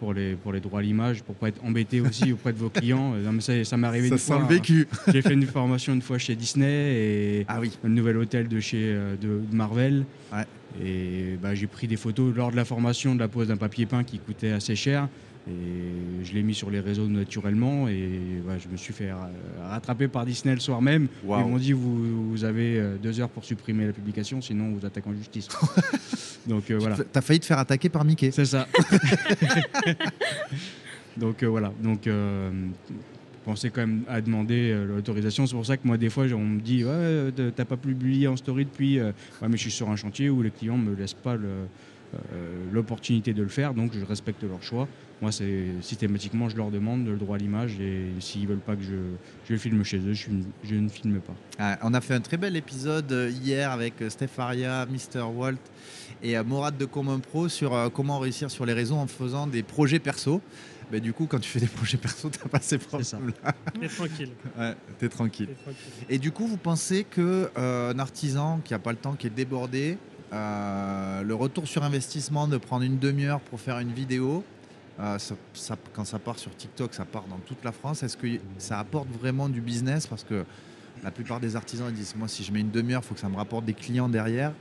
pour 0.00 0.12
les, 0.14 0.34
pour 0.34 0.52
les 0.52 0.58
droits 0.60 0.80
à 0.80 0.82
l'image, 0.82 1.22
pour 1.22 1.36
pas 1.36 1.48
être 1.48 1.62
embêté 1.64 2.00
aussi 2.00 2.32
auprès 2.32 2.52
de 2.52 2.58
vos 2.58 2.70
clients. 2.70 3.12
Euh, 3.14 3.22
Non, 3.22 3.32
mais 3.32 3.40
ça, 3.42 3.62
ça 3.64 3.76
m'est 3.76 3.86
arrivé 3.86 4.08
Ça 4.08 4.14
une 4.14 4.18
sent 4.18 4.26
fois. 4.32 4.38
le 4.38 4.44
hein. 4.44 4.48
vécu. 4.48 4.88
J'ai 5.12 5.22
fait 5.22 5.34
une 5.34 5.46
formation 5.46 5.92
une 5.92 6.02
fois 6.02 6.18
chez 6.18 6.34
Disney 6.34 6.94
et 6.94 7.44
Ah 7.46 7.60
oui. 7.60 7.70
un 7.84 7.88
nouvel 7.90 8.16
hôtel 8.16 8.48
de 8.48 8.58
chez 8.58 8.82
euh, 8.82 9.14
de, 9.16 9.40
de 9.48 9.54
Marvel. 9.54 10.04
Ouais. 10.32 10.44
Et 10.84 11.36
bah, 11.42 11.54
j'ai 11.54 11.66
pris 11.66 11.88
des 11.88 11.96
photos 11.96 12.32
lors 12.34 12.52
de 12.52 12.56
la 12.56 12.64
formation 12.64 13.14
de 13.16 13.20
la 13.20 13.26
pose 13.28 13.48
d'un 13.48 13.56
papier 13.56 13.86
peint 13.86 14.04
qui 14.04 14.18
coûtait 14.20 14.52
assez 14.52 14.76
cher. 14.76 15.08
Et 15.48 16.22
je 16.24 16.34
l'ai 16.34 16.42
mis 16.42 16.54
sur 16.54 16.70
les 16.70 16.80
réseaux 16.80 17.06
naturellement. 17.08 17.88
Et 17.88 18.20
je 18.58 18.68
me 18.68 18.76
suis 18.76 18.92
fait 18.92 19.10
ra- 19.12 19.30
rattraper 19.68 20.06
par 20.08 20.26
Disney 20.26 20.54
le 20.54 20.60
soir 20.60 20.82
même. 20.82 21.08
Waouh. 21.24 21.46
Ils 21.46 21.50
m'ont 21.50 21.56
dit 21.58 21.72
vous, 21.72 22.30
vous 22.30 22.44
avez 22.44 22.78
euh, 22.78 22.96
deux 23.02 23.18
heures 23.20 23.30
pour 23.30 23.44
supprimer 23.44 23.86
la 23.86 23.92
publication, 23.92 24.40
sinon 24.42 24.66
on 24.66 24.72
vous 24.74 24.84
attaque 24.86 25.06
en 25.06 25.14
justice. 25.14 25.48
Donc 26.46 26.70
euh, 26.70 26.78
voilà. 26.78 26.96
T'as 27.10 27.20
failli 27.22 27.40
te 27.40 27.46
faire 27.46 27.58
attaquer 27.58 27.88
par 27.88 28.04
Mickey. 28.04 28.30
C'est 28.32 28.44
ça. 28.44 28.66
Donc 31.16 31.42
euh, 31.42 31.46
voilà. 31.48 31.72
Donc 31.82 32.06
euh, 32.06 32.50
pensez 33.44 33.70
quand 33.70 33.80
même 33.80 34.02
à 34.08 34.20
demander 34.20 34.70
euh, 34.72 34.86
l'autorisation. 34.86 35.46
C'est 35.46 35.54
pour 35.54 35.66
ça 35.66 35.76
que 35.76 35.86
moi 35.86 35.96
des 35.96 36.10
fois 36.10 36.24
on 36.34 36.44
me 36.44 36.60
dit 36.60 36.84
ouais 36.84 36.90
euh, 36.92 37.50
t'as 37.54 37.64
pas 37.64 37.76
publié 37.76 38.28
en 38.28 38.36
story 38.36 38.64
depuis. 38.64 38.98
euh, 38.98 39.12
ouais 39.42 39.48
mais 39.48 39.56
je 39.56 39.62
suis 39.62 39.70
sur 39.70 39.90
un 39.90 39.96
chantier 39.96 40.30
où 40.30 40.42
les 40.42 40.50
clients 40.50 40.78
me 40.78 40.94
laissent 40.94 41.14
pas 41.14 41.36
le, 41.36 41.48
euh, 42.14 42.18
l'opportunité 42.72 43.32
de 43.32 43.42
le 43.42 43.48
faire, 43.48 43.74
donc 43.74 43.92
je 43.98 44.04
respecte 44.04 44.42
leur 44.44 44.62
choix. 44.62 44.88
Moi, 45.20 45.32
c'est 45.32 45.66
systématiquement, 45.82 46.48
je 46.48 46.56
leur 46.56 46.70
demande 46.70 47.06
le 47.06 47.16
droit 47.16 47.36
à 47.36 47.38
l'image 47.38 47.78
et 47.80 48.06
s'ils 48.20 48.46
veulent 48.46 48.58
pas 48.58 48.76
que 48.76 48.82
je, 48.82 48.96
je 49.48 49.56
filme 49.56 49.84
chez 49.84 49.98
eux, 49.98 50.14
je, 50.14 50.74
ne 50.74 50.88
filme 50.88 51.20
pas. 51.20 51.34
Ah, 51.58 51.78
on 51.82 51.92
a 51.92 52.00
fait 52.00 52.14
un 52.14 52.20
très 52.20 52.38
bel 52.38 52.56
épisode 52.56 53.12
euh, 53.12 53.30
hier 53.30 53.70
avec 53.70 54.00
euh, 54.00 54.08
Steph 54.08 54.38
Aria, 54.38 54.86
Mr. 54.86 55.22
Walt 55.22 55.58
et 56.22 56.38
euh, 56.38 56.44
Morad 56.44 56.76
de 56.78 56.86
Common 56.86 57.20
Pro 57.20 57.48
sur 57.48 57.90
comment 57.92 58.18
réussir 58.18 58.50
sur 58.50 58.64
les 58.64 58.72
réseaux 58.72 58.96
en 58.96 59.06
faisant 59.06 59.46
des 59.46 59.62
projets 59.62 59.98
perso. 59.98 60.40
Mais 60.90 61.00
du 61.00 61.12
coup, 61.12 61.26
quand 61.26 61.38
tu 61.38 61.48
fais 61.48 61.60
des 61.60 61.66
projets 61.66 61.96
perso, 61.96 62.30
t'as 62.30 62.48
pas 62.48 62.60
ces 62.60 62.78
problèmes-là. 62.78 63.54
Et 63.82 63.88
tranquille. 63.88 64.30
Ouais, 64.58 64.74
t'es 64.98 65.08
tranquille. 65.08 65.48
et 65.50 65.62
tranquille. 65.62 66.04
Et 66.08 66.18
du 66.18 66.32
coup, 66.32 66.46
vous 66.46 66.56
pensez 66.56 67.04
que 67.04 67.50
euh, 67.56 67.92
un 67.92 67.98
artisan 67.98 68.60
qui 68.64 68.72
n'a 68.72 68.78
pas 68.78 68.90
le 68.90 68.98
temps, 68.98 69.14
qui 69.14 69.26
est 69.26 69.30
débordé, 69.30 69.98
euh, 70.32 71.22
le 71.22 71.34
retour 71.34 71.66
sur 71.66 71.82
investissement 71.82 72.48
de 72.48 72.56
prendre 72.56 72.84
une 72.84 72.98
demi-heure 72.98 73.40
pour 73.40 73.60
faire 73.60 73.78
une 73.78 73.92
vidéo, 73.92 74.44
ça- 75.18 75.76
quand 75.92 76.04
ça 76.04 76.18
part 76.18 76.38
sur 76.38 76.54
TikTok, 76.56 76.94
ça 76.94 77.04
part 77.04 77.24
dans 77.28 77.38
toute 77.38 77.64
la 77.64 77.72
France. 77.72 78.02
Est-ce 78.02 78.16
que 78.16 78.26
ça 78.58 78.78
apporte 78.78 79.08
vraiment 79.08 79.48
du 79.48 79.60
business? 79.60 80.06
Parce 80.06 80.24
que 80.24 80.44
la 81.02 81.10
plupart 81.10 81.40
des 81.40 81.56
artisans 81.56 81.90
disent 81.92 82.14
moi, 82.16 82.28
si 82.28 82.44
je 82.44 82.52
mets 82.52 82.60
une 82.60 82.70
demi-heure, 82.70 83.02
il 83.04 83.06
faut 83.06 83.14
que 83.14 83.20
ça 83.20 83.28
me 83.28 83.36
rapporte 83.36 83.64
des 83.64 83.74
clients 83.74 84.08
derrière. 84.08 84.52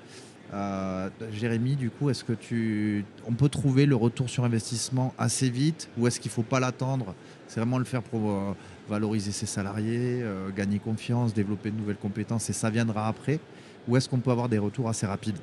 Euh, 0.53 1.09
Jérémy, 1.31 1.75
du 1.75 1.89
coup, 1.91 2.09
est-ce 2.09 2.23
que 2.23 2.33
tu, 2.33 3.03
on 3.27 3.33
peut 3.33 3.49
trouver 3.49 3.85
le 3.85 3.95
retour 3.95 4.29
sur 4.29 4.43
investissement 4.45 5.13
assez 5.17 5.49
vite? 5.49 5.89
Ou 5.97 6.07
est-ce 6.07 6.19
qu'il 6.19 6.29
ne 6.29 6.33
faut 6.33 6.43
pas 6.43 6.59
l'attendre? 6.59 7.13
C'est 7.47 7.59
vraiment 7.59 7.77
le 7.77 7.85
faire 7.85 8.01
pour 8.01 8.31
euh, 8.31 8.53
valoriser 8.89 9.31
ses 9.31 9.45
salariés, 9.45 10.21
euh, 10.23 10.49
gagner 10.55 10.79
confiance, 10.79 11.33
développer 11.33 11.69
de 11.69 11.77
nouvelles 11.77 11.97
compétences 11.97 12.49
et 12.49 12.53
ça 12.53 12.69
viendra 12.69 13.07
après. 13.07 13.39
Ou 13.87 13.97
est-ce 13.97 14.09
qu'on 14.09 14.19
peut 14.19 14.31
avoir 14.31 14.49
des 14.49 14.57
retours 14.57 14.89
assez 14.89 15.05
rapides? 15.05 15.37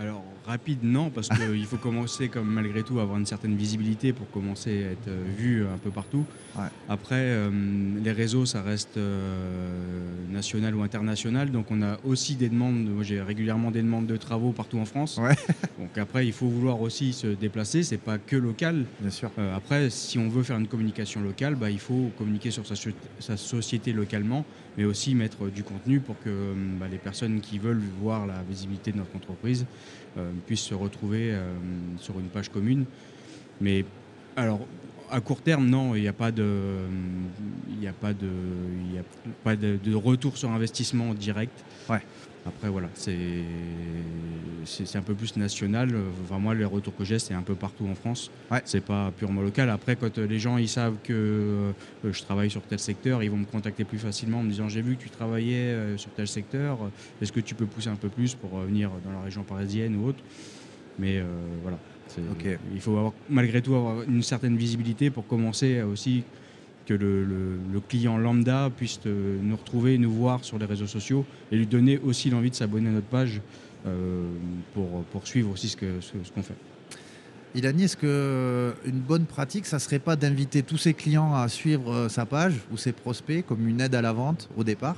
Alors 0.00 0.22
rapide 0.44 0.78
non 0.84 1.10
parce 1.10 1.28
qu'il 1.28 1.66
faut 1.66 1.76
commencer 1.76 2.28
comme 2.28 2.48
malgré 2.48 2.82
tout 2.84 3.00
à 3.00 3.02
avoir 3.02 3.18
une 3.18 3.26
certaine 3.26 3.56
visibilité 3.56 4.12
pour 4.12 4.30
commencer 4.30 4.84
à 4.84 4.90
être 4.92 5.08
euh, 5.08 5.24
vu 5.36 5.66
un 5.66 5.76
peu 5.76 5.90
partout. 5.90 6.24
Ouais. 6.56 6.66
Après 6.88 7.16
euh, 7.20 7.50
les 8.00 8.12
réseaux 8.12 8.46
ça 8.46 8.62
reste 8.62 8.96
euh, 8.96 10.26
national 10.30 10.74
ou 10.76 10.82
international 10.82 11.50
donc 11.50 11.70
on 11.70 11.82
a 11.82 11.98
aussi 12.04 12.36
des 12.36 12.48
demandes. 12.48 12.84
Moi 12.88 13.02
j'ai 13.02 13.20
régulièrement 13.20 13.70
des 13.72 13.82
demandes 13.82 14.06
de 14.06 14.16
travaux 14.16 14.52
partout 14.52 14.78
en 14.78 14.84
France. 14.84 15.18
Ouais. 15.18 15.34
Donc 15.78 15.96
après 15.98 16.26
il 16.26 16.32
faut 16.32 16.48
vouloir 16.48 16.80
aussi 16.80 17.12
se 17.12 17.26
déplacer. 17.28 17.82
C'est 17.82 17.98
pas 17.98 18.18
que 18.18 18.36
local. 18.36 18.84
Bien 19.00 19.10
sûr. 19.10 19.30
Euh, 19.38 19.54
après, 19.56 19.90
si 19.90 20.18
on 20.18 20.28
veut 20.28 20.42
faire 20.42 20.58
une 20.58 20.66
communication 20.66 21.20
locale, 21.20 21.54
bah, 21.54 21.70
il 21.70 21.78
faut 21.78 22.10
communiquer 22.18 22.50
sur 22.50 22.66
sa, 22.66 22.74
so- 22.74 22.90
sa 23.20 23.36
société 23.36 23.92
localement, 23.92 24.44
mais 24.76 24.84
aussi 24.84 25.14
mettre 25.14 25.48
du 25.50 25.62
contenu 25.62 26.00
pour 26.00 26.16
que 26.18 26.28
euh, 26.28 26.54
bah, 26.80 26.88
les 26.90 26.98
personnes 26.98 27.40
qui 27.40 27.58
veulent 27.58 27.82
voir 28.00 28.26
la 28.26 28.42
visibilité 28.42 28.90
de 28.92 28.96
notre 28.96 29.14
entreprise 29.14 29.62
euh, 29.62 29.87
puissent 30.46 30.62
se 30.62 30.74
retrouver 30.74 31.32
euh, 31.32 31.52
sur 31.98 32.18
une 32.18 32.26
page 32.26 32.48
commune. 32.48 32.84
Mais 33.60 33.84
alors, 34.36 34.60
à 35.10 35.20
court 35.20 35.40
terme, 35.40 35.66
non, 35.66 35.94
il 35.94 36.02
n'y 36.02 36.08
a 36.08 36.12
pas 36.12 36.30
de, 36.30 36.76
il 37.80 37.86
a 37.86 37.92
pas 37.92 38.12
de, 38.12 38.28
il 38.90 38.98
a 38.98 39.02
pas 39.44 39.56
de, 39.56 39.78
de 39.82 39.94
retour 39.94 40.36
sur 40.36 40.50
investissement 40.50 41.14
direct. 41.14 41.64
Ouais. 41.88 42.02
Après, 42.46 42.68
voilà, 42.70 42.88
c'est 42.94 43.44
un 44.94 45.02
peu 45.02 45.14
plus 45.14 45.36
national. 45.36 45.94
Enfin, 46.24 46.38
moi, 46.38 46.54
les 46.54 46.64
retours 46.64 46.96
que 46.96 47.04
j'ai, 47.04 47.18
c'est 47.18 47.34
un 47.34 47.42
peu 47.42 47.54
partout 47.54 47.86
en 47.86 47.94
France. 47.94 48.30
Ouais. 48.50 48.62
C'est 48.64 48.80
pas 48.80 49.10
purement 49.10 49.42
local. 49.42 49.68
Après, 49.68 49.96
quand 49.96 50.16
les 50.16 50.38
gens 50.38 50.56
ils 50.56 50.68
savent 50.68 50.96
que 51.04 51.12
euh, 51.12 51.72
je 52.10 52.22
travaille 52.22 52.50
sur 52.50 52.62
tel 52.62 52.78
secteur, 52.78 53.22
ils 53.22 53.30
vont 53.30 53.36
me 53.36 53.44
contacter 53.44 53.84
plus 53.84 53.98
facilement 53.98 54.38
en 54.38 54.42
me 54.44 54.50
disant 54.50 54.68
J'ai 54.68 54.80
vu 54.80 54.96
que 54.96 55.02
tu 55.02 55.10
travaillais 55.10 55.74
euh, 55.74 55.98
sur 55.98 56.10
tel 56.12 56.26
secteur. 56.26 56.78
Est-ce 57.20 57.32
que 57.32 57.40
tu 57.40 57.54
peux 57.54 57.66
pousser 57.66 57.88
un 57.88 57.96
peu 57.96 58.08
plus 58.08 58.34
pour 58.34 58.58
euh, 58.58 58.64
venir 58.64 58.90
dans 59.04 59.12
la 59.12 59.20
région 59.20 59.42
parisienne 59.42 59.96
ou 59.96 60.06
autre? 60.06 60.22
Mais 60.98 61.18
euh, 61.18 61.24
voilà. 61.62 61.78
Il 62.74 62.80
faut 62.80 62.96
avoir, 62.96 63.12
malgré 63.28 63.60
tout 63.62 63.74
avoir 63.74 64.02
une 64.02 64.22
certaine 64.22 64.56
visibilité 64.56 65.10
pour 65.10 65.26
commencer 65.26 65.78
à 65.80 65.86
aussi 65.86 66.24
que 66.86 66.94
le, 66.94 67.22
le- 67.24 67.58
le 67.72 67.80
client 67.80 68.16
lambda 68.16 68.70
puisse 68.74 68.98
euh, 69.06 69.38
nous 69.42 69.56
retrouver, 69.56 69.98
nous 69.98 70.10
voir 70.10 70.42
sur 70.42 70.58
les 70.58 70.64
réseaux 70.64 70.86
sociaux 70.86 71.24
et 71.52 71.56
lui 71.56 71.66
donner 71.66 71.98
aussi 71.98 72.30
l'envie 72.30 72.48
de 72.50 72.54
s'abonner 72.54 72.88
à 72.88 72.92
notre 72.92 73.06
page 73.08 73.40
euh, 73.86 74.26
pour, 74.74 75.02
pour 75.12 75.26
suivre 75.26 75.50
aussi 75.52 75.68
ce 75.68 75.76
que- 75.76 76.00
ce- 76.00 76.12
ce 76.24 76.32
qu'on 76.32 76.42
fait. 76.42 76.54
Ilani, 77.54 77.84
est-ce 77.84 77.96
que 77.96 78.74
une 78.86 79.00
bonne 79.00 79.24
pratique, 79.26 79.66
ça 79.66 79.78
serait 79.78 79.98
pas 79.98 80.16
d'inviter 80.16 80.62
tous 80.62 80.76
ses 80.78 80.94
clients 80.94 81.34
à 81.34 81.48
suivre 81.48 81.92
euh, 81.92 82.08
sa 82.08 82.24
page 82.26 82.54
ou 82.72 82.76
ses 82.78 82.92
prospects 82.92 83.44
comme 83.46 83.68
une 83.68 83.80
aide 83.82 83.94
à 83.94 84.00
la 84.02 84.12
vente 84.12 84.48
au 84.56 84.64
départ? 84.64 84.96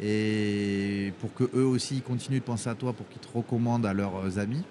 Et 0.00 1.12
pour 1.20 1.32
que 1.34 1.44
eux 1.56 1.64
aussi 1.64 1.96
ils 1.96 2.02
continuent 2.02 2.38
de 2.40 2.44
penser 2.44 2.68
à 2.68 2.74
toi 2.74 2.92
pour 2.92 3.08
qu'ils 3.08 3.20
te 3.20 3.28
recommandent 3.36 3.86
à 3.86 3.92
leurs 3.92 4.16
euh, 4.16 4.38
amis? 4.40 4.62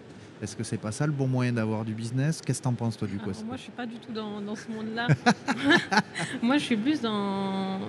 Est-ce 0.41 0.55
que 0.55 0.63
c'est 0.63 0.77
pas 0.77 0.91
ça 0.91 1.05
le 1.05 1.11
bon 1.11 1.27
moyen 1.27 1.53
d'avoir 1.53 1.85
du 1.85 1.93
business? 1.93 2.41
Qu'est-ce 2.43 2.59
que 2.59 2.63
t'en 2.63 2.73
penses 2.73 2.97
toi 2.97 3.07
du 3.07 3.17
coup 3.17 3.29
Alors, 3.29 3.43
moi, 3.45 3.57
je 3.57 3.61
suis 3.61 3.71
pas 3.71 3.85
du 3.85 3.95
tout 3.97 4.11
dans, 4.11 4.41
dans 4.41 4.55
ce 4.55 4.69
monde-là. 4.71 5.07
moi, 6.41 6.57
je 6.57 6.63
suis 6.63 6.77
plus 6.77 7.01
dans 7.01 7.79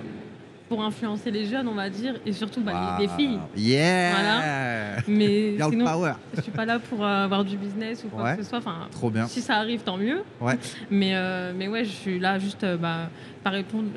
pour 0.69 0.81
influencer 0.83 1.29
les 1.29 1.45
jeunes, 1.45 1.67
on 1.67 1.73
va 1.75 1.89
dire, 1.89 2.15
et 2.25 2.31
surtout 2.31 2.61
bah, 2.61 2.97
les, 2.99 3.05
les 3.07 3.13
filles. 3.13 3.37
Yeah 3.55 4.97
Mais 5.07 5.55
Girl 5.57 5.71
sinon, 5.71 5.85
power 5.85 6.13
je 6.35 6.41
suis 6.41 6.51
pas 6.51 6.65
là 6.65 6.79
pour 6.79 7.03
euh, 7.03 7.25
avoir 7.25 7.43
du 7.43 7.57
business 7.57 8.03
ou 8.05 8.07
quoi 8.07 8.23
Ouais. 8.23 8.37
que 8.37 8.43
ce 8.43 8.49
soit. 8.49 8.59
Enfin, 8.59 8.87
Trop 8.91 9.09
bien. 9.09 9.27
si 9.27 9.41
ça 9.41 9.55
arrive, 9.57 9.81
tant 9.81 9.97
mieux. 9.97 10.21
Ouais. 10.39 10.57
Mais, 10.89 11.15
euh, 11.15 11.53
mais 11.55 11.67
ouais, 11.67 11.83
je 11.83 11.91
suis 11.91 12.17
là 12.19 12.39
juste 12.39 12.63
euh, 12.63 12.77
bah, 12.77 13.09
pas 13.43 13.49
répondre, 13.49 13.89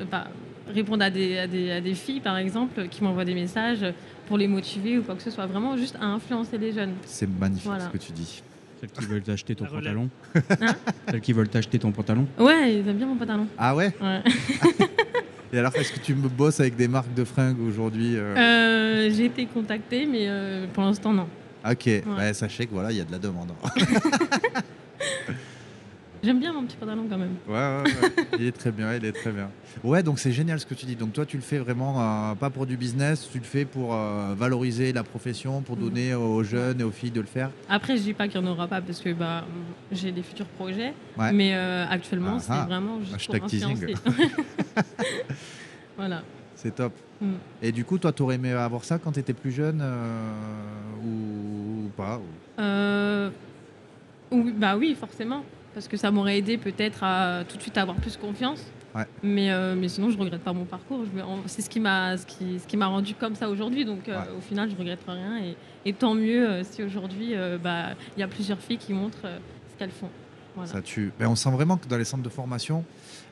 à 1.03 1.09
des, 1.09 1.37
à, 1.37 1.47
des, 1.47 1.71
à 1.71 1.81
des 1.81 1.93
filles, 1.95 2.19
par 2.19 2.37
exemple, 2.37 2.87
qui 2.89 3.03
m'envoient 3.03 3.25
des 3.25 3.33
messages 3.35 3.85
pour 4.27 4.37
les 4.37 4.47
motiver 4.47 4.97
ou 4.97 5.03
quoi 5.03 5.15
que 5.15 5.23
ce 5.23 5.31
soit. 5.31 5.45
Vraiment 5.45 5.77
juste 5.77 5.95
à 5.99 6.05
influencer 6.05 6.57
les 6.57 6.73
jeunes. 6.73 6.93
C'est 7.05 7.29
magnifique 7.29 7.65
Voilà. 7.67 7.85
ce 7.85 7.89
que 7.89 7.97
tu 7.97 8.11
dis. 8.11 8.43
Celles 8.79 8.91
qui 8.91 9.05
veulent 9.05 9.21
t'acheter 9.21 9.55
ton 9.55 9.65
pantalon. 9.65 10.09
Hein 10.35 10.75
Celles 11.09 11.21
qui 11.21 11.33
veulent 11.33 11.49
t'acheter 11.49 11.79
ton 11.79 11.91
pantalon. 11.91 12.27
Ouais, 12.39 12.75
ils 12.75 12.87
aiment 12.87 12.97
bien 12.97 13.07
mon 13.07 13.15
pantalon. 13.15 13.47
Ah 13.57 13.75
ouais 13.75 13.91
Ouais. 14.01 14.21
Et 15.53 15.59
alors 15.59 15.73
est-ce 15.75 15.93
que 15.93 15.99
tu 15.99 16.13
me 16.13 16.27
bosses 16.27 16.59
avec 16.59 16.75
des 16.75 16.87
marques 16.89 17.13
de 17.13 17.23
fringues 17.23 17.61
aujourd'hui 17.61 18.15
euh? 18.17 18.35
Euh, 18.35 19.09
J'ai 19.15 19.25
été 19.25 19.45
contactée, 19.45 20.05
mais 20.05 20.25
euh, 20.27 20.65
pour 20.73 20.83
l'instant, 20.83 21.13
non. 21.13 21.27
Ok, 21.69 21.85
ouais, 21.85 22.33
sachez 22.33 22.65
que 22.65 22.73
voilà, 22.73 22.91
il 22.91 22.97
y 22.97 23.01
a 23.01 23.05
de 23.05 23.11
la 23.11 23.17
demande. 23.17 23.51
J'aime 26.23 26.39
bien 26.39 26.51
mon 26.53 26.63
petit 26.65 26.75
pantalon 26.77 27.05
quand 27.09 27.17
même. 27.17 27.35
Ouais, 27.47 27.53
ouais, 27.53 27.83
ouais. 27.83 28.25
il 28.39 28.45
est 28.47 28.51
très 28.51 28.71
bien, 28.71 28.93
il 28.95 29.05
est 29.05 29.11
très 29.11 29.31
bien. 29.31 29.49
Ouais, 29.83 30.01
donc 30.03 30.17
c'est 30.19 30.31
génial 30.31 30.59
ce 30.59 30.65
que 30.65 30.73
tu 30.73 30.85
dis. 30.85 30.95
Donc 30.95 31.13
toi, 31.13 31.25
tu 31.25 31.37
le 31.37 31.43
fais 31.43 31.59
vraiment 31.59 32.01
euh, 32.31 32.35
pas 32.35 32.49
pour 32.49 32.65
du 32.65 32.75
business, 32.75 33.29
tu 33.31 33.37
le 33.37 33.43
fais 33.43 33.65
pour 33.65 33.93
euh, 33.93 34.33
valoriser 34.35 34.91
la 34.93 35.03
profession, 35.03 35.61
pour 35.61 35.77
Mhm. 35.77 35.83
donner 35.83 36.13
aux 36.15 36.43
jeunes 36.43 36.81
et 36.81 36.83
aux 36.83 36.91
filles 36.91 37.11
de 37.11 37.21
le 37.21 37.27
faire. 37.27 37.51
Après, 37.69 37.95
je 37.97 38.01
dis 38.01 38.13
pas 38.13 38.27
qu'il 38.27 38.41
n'y 38.41 38.47
en 38.47 38.51
aura 38.51 38.67
pas 38.67 38.81
parce 38.81 38.99
que 38.99 39.13
bah, 39.13 39.43
j'ai 39.91 40.11
des 40.11 40.23
futurs 40.23 40.47
projets. 40.47 40.93
Ouais. 41.17 41.31
Mais 41.31 41.53
euh, 41.55 41.85
actuellement, 41.87 42.37
Ah 42.39 42.43
ah. 42.49 42.59
c'est 42.61 42.67
vraiment 42.73 42.99
juste 43.01 43.13
Hashtag 43.15 43.39
pour 43.41 43.49
teasing. 43.49 43.95
voilà. 45.97 46.23
C'est 46.55 46.73
top. 46.73 46.93
Mm. 47.21 47.33
Et 47.61 47.71
du 47.71 47.85
coup, 47.85 47.97
toi, 47.99 48.11
tu 48.11 48.23
aurais 48.23 48.35
aimé 48.35 48.51
avoir 48.51 48.83
ça 48.83 48.97
quand 48.97 49.11
tu 49.11 49.19
étais 49.19 49.33
plus 49.33 49.51
jeune 49.51 49.83
ou, 51.03 51.85
ou 51.85 51.89
pas 51.95 52.17
ou- 52.19 53.31
oui, 54.31 54.51
bah 54.57 54.75
oui, 54.75 54.95
forcément. 54.99 55.43
Parce 55.77 55.87
que 55.87 55.95
ça 55.97 56.09
m'aurait 56.09 56.39
aidé 56.39 56.57
peut-être 56.57 57.03
à 57.03 57.43
tout 57.47 57.55
de 57.55 57.61
suite 57.61 57.77
avoir 57.77 57.97
plus 57.97 58.17
confiance. 58.17 58.59
Ouais. 58.95 59.05
Mais, 59.21 59.51
euh, 59.51 59.75
mais 59.77 59.89
sinon, 59.89 60.09
je 60.09 60.17
regrette 60.17 60.41
pas 60.41 60.51
mon 60.51 60.65
parcours. 60.65 61.05
C'est 61.45 61.61
ce 61.61 61.69
qui 61.69 61.79
m'a 61.79 62.17
ce 62.17 62.25
qui, 62.25 62.57
ce 62.57 62.65
qui 62.65 62.77
m'a 62.77 62.87
rendu 62.87 63.13
comme 63.13 63.35
ça 63.35 63.47
aujourd'hui. 63.47 63.85
Donc 63.85 64.09
euh, 64.09 64.19
au 64.35 64.41
final, 64.41 64.71
je 64.71 64.75
regrette 64.75 65.01
rien. 65.07 65.37
Et, 65.37 65.55
et 65.85 65.93
tant 65.93 66.15
mieux 66.15 66.49
euh, 66.49 66.63
si 66.63 66.81
aujourd'hui, 66.81 67.35
bah, 67.63 67.89
il 68.15 68.21
y 68.21 68.23
a 68.23 68.27
plusieurs 68.27 68.59
filles 68.59 68.79
qui 68.79 68.91
montrent 68.91 69.21
ce 69.21 69.77
qu'elles 69.77 69.91
font. 69.91 70.09
Voilà. 70.55 70.71
Ça 70.71 70.81
tue. 70.81 71.11
Mais 71.19 71.27
on 71.27 71.35
sent 71.35 71.51
vraiment 71.51 71.77
que 71.77 71.87
dans 71.87 71.97
les 71.97 72.05
centres 72.05 72.23
de 72.23 72.29
formation, 72.29 72.83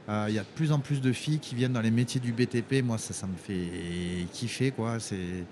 il 0.08 0.36
y 0.36 0.38
a 0.38 0.44
de 0.44 0.54
plus 0.54 0.72
en 0.72 0.78
plus 0.78 1.02
de 1.02 1.12
filles 1.14 1.40
qui 1.40 1.56
viennent 1.56 1.74
dans 1.74 1.82
les 1.82 1.90
métiers 1.90 2.22
du 2.22 2.32
BTP. 2.32 2.84
Moi, 2.84 3.00
ça, 3.00 3.16
ça 3.16 3.26
me 3.26 3.38
fait 3.38 4.28
kiffer. 4.34 4.70
quoi. 4.70 5.00
C'est... 5.00 5.46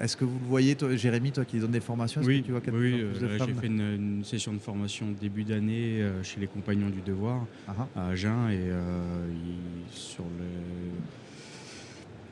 Est-ce 0.00 0.16
que 0.16 0.24
vous 0.24 0.38
le 0.38 0.46
voyez, 0.46 0.74
toi, 0.76 0.94
Jérémy, 0.96 1.32
toi 1.32 1.44
qui 1.44 1.58
donne 1.58 1.70
des 1.70 1.80
formations 1.80 2.20
Oui, 2.24 2.40
que 2.42 2.46
tu 2.46 2.52
vois 2.52 2.60
oui, 2.72 3.00
euh, 3.00 3.12
j'ai 3.38 3.54
fait 3.54 3.66
une, 3.66 3.80
une 3.80 4.24
session 4.24 4.52
de 4.52 4.58
formation 4.58 5.06
début 5.20 5.44
d'année 5.44 6.00
euh, 6.02 6.22
chez 6.22 6.40
les 6.40 6.46
Compagnons 6.46 6.88
du 6.90 7.00
Devoir 7.00 7.46
Ah, 7.68 7.74
ah. 7.96 8.00
à 8.00 8.08
Agen 8.10 8.48
et 8.50 8.56
euh, 8.58 9.26
il- 9.32 9.96
sur 9.98 10.24
le, 10.38 10.44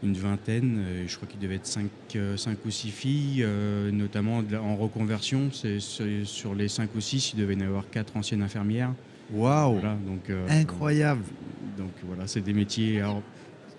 une 0.09 0.15
vingtaine, 0.15 0.81
je 1.09 1.17
crois 1.17 1.27
qu'il 1.27 1.41
devait 1.41 1.57
être 1.57 1.67
5, 1.67 1.89
ou 2.65 2.71
6 2.71 2.91
filles, 2.91 3.45
notamment 3.93 4.43
en 4.63 4.77
reconversion. 4.77 5.51
C'est, 5.53 5.81
sur 6.25 6.55
les 6.55 6.69
5 6.69 6.91
ou 6.95 7.01
6, 7.01 7.33
il 7.35 7.41
devait 7.41 7.55
y 7.55 7.57
en 7.59 7.67
avoir 7.67 7.91
4 7.91 8.17
anciennes 8.17 8.43
infirmières. 8.43 8.93
Waouh 9.33 9.75
Voilà, 9.81 9.97
euh, 10.31 10.47
Incroyable 10.49 11.23
Donc 11.77 11.91
voilà, 12.07 12.27
c'est 12.29 12.41
des 12.41 12.53
métiers. 12.53 13.01
Alors, 13.01 13.23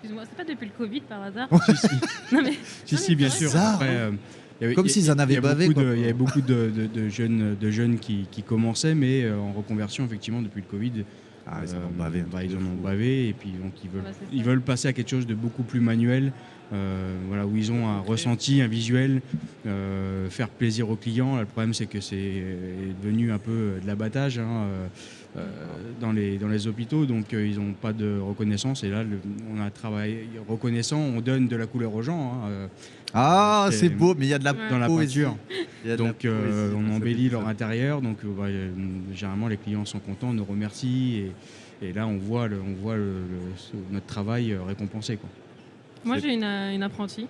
Excuse-moi, 0.02 0.22
c'est 0.28 0.36
pas 0.36 0.50
depuis 0.50 0.66
le 0.66 0.72
Covid 0.76 1.00
par 1.02 1.22
hasard 1.22 1.48
si, 1.66 1.76
si, 1.76 2.34
Non 2.34 2.42
mais. 2.42 2.52
si, 2.86 2.94
Non, 2.94 3.00
si, 3.00 3.10
mais 3.10 3.16
bien 3.16 3.30
sûr. 3.30 3.48
Bizarre, 3.50 3.74
Après, 3.74 3.88
hein. 3.88 3.92
euh, 3.92 4.10
il 4.60 4.62
y 4.62 4.66
avait- 4.66 4.74
Comme 4.74 4.88
s'ils 4.88 5.10
en 5.10 5.18
avaient 5.18 5.40
bavé, 5.40 5.66
beaucoup 5.68 5.80
quoi. 5.80 5.90
de- 5.90 5.96
Il 5.96 6.00
y 6.00 6.04
avait 6.04 6.12
beaucoup 6.12 6.40
de, 6.40 6.70
de- 6.74 6.86
de 6.86 7.08
jeunes, 7.08 7.56
de 7.60 7.70
jeunes 7.70 7.98
qui, 7.98 8.26
qui 8.30 8.42
commençaient, 8.42 8.94
mais 8.94 9.24
euh, 9.24 9.38
en 9.38 9.52
reconversion, 9.52 10.04
effectivement, 10.04 10.42
depuis 10.42 10.62
le 10.62 10.66
Covid. 10.68 11.04
Ah, 11.46 11.60
ils 11.64 11.70
en 11.74 11.78
euh, 11.78 11.86
ont 11.86 11.98
bavé. 11.98 12.20
un 12.20 12.24
bah, 12.30 12.44
ils 12.44 12.54
en 12.56 12.60
ont 12.60 12.76
bavé, 12.82 13.28
et 13.28 13.32
puis 13.32 13.50
donc 13.50 13.72
ils 13.82 13.90
veulent, 13.90 14.02
Bah, 14.02 14.10
ils 14.32 14.44
veulent 14.44 14.60
passer 14.60 14.88
à 14.88 14.92
quelque 14.92 15.08
chose 15.10 15.26
de 15.26 15.34
beaucoup 15.34 15.62
plus 15.64 15.80
manuel, 15.80 16.32
euh, 16.72 17.16
voilà, 17.28 17.46
où 17.46 17.56
ils 17.56 17.72
ont 17.72 17.86
un 17.88 18.00
ressenti, 18.00 18.60
un 18.62 18.68
visuel, 18.68 19.20
euh, 19.66 20.28
faire 20.30 20.48
plaisir 20.48 20.88
aux 20.88 20.96
clients. 20.96 21.34
Là, 21.36 21.40
le 21.42 21.46
problème, 21.46 21.74
c'est 21.74 21.86
que 21.86 22.00
c'est 22.00 22.16
euh, 22.18 22.92
devenu 23.02 23.32
un 23.32 23.38
peu 23.38 23.74
de 23.82 23.86
l'abattage. 23.86 24.38
hein, 24.38 24.66
euh, 25.36 25.46
dans, 26.00 26.10
les, 26.10 26.38
dans 26.38 26.48
les 26.48 26.66
hôpitaux, 26.66 27.06
donc 27.06 27.26
ils 27.30 27.54
n'ont 27.56 27.72
pas 27.72 27.92
de 27.92 28.18
reconnaissance. 28.18 28.82
Et 28.82 28.88
là, 28.90 29.04
le- 29.04 29.20
on 29.54 29.60
a 29.60 29.64
un 29.66 29.70
travail 29.70 30.22
reconnaissant, 30.48 30.98
on 30.98 31.20
donne 31.20 31.46
de 31.46 31.54
la 31.54 31.66
couleur 31.66 31.94
aux 31.94 32.02
gens. 32.02 32.32
hein, 32.44 32.68
Ah, 33.14 33.68
C'est- 33.70 33.88
beau, 33.90 34.14
mais 34.18 34.26
il 34.26 34.30
y 34.30 34.34
a 34.34 34.40
de 34.40 34.44
la 34.44 34.52
dans 34.70 34.78
la 34.78 34.88
peinture. 34.98 35.36
Donc 35.96 36.24
euh, 36.24 36.72
on 36.76 36.96
embellit 36.96 37.28
leur 37.28 37.46
intérieur. 37.46 38.02
Donc 38.02 38.18
bah, 38.24 38.46
généralement 39.14 39.46
les 39.46 39.56
clients 39.56 39.84
sont 39.84 40.00
contents, 40.00 40.32
nous 40.32 40.44
remercient 40.44 41.30
et, 41.82 41.86
et 41.88 41.92
là 41.92 42.06
on 42.08 42.16
voit, 42.18 42.48
le- 42.48 42.60
on 42.60 42.74
voit 42.82 42.96
le- 42.96 43.02
le- 43.04 43.56
ce- 43.56 43.76
notre 43.92 44.06
travail 44.06 44.56
récompensé. 44.66 45.16
Quoi. 45.16 45.28
Moi 46.04 46.18
j'ai 46.18 46.34
une, 46.34 46.44
euh, 46.44 46.74
une 46.74 46.82
apprentie 46.82 47.26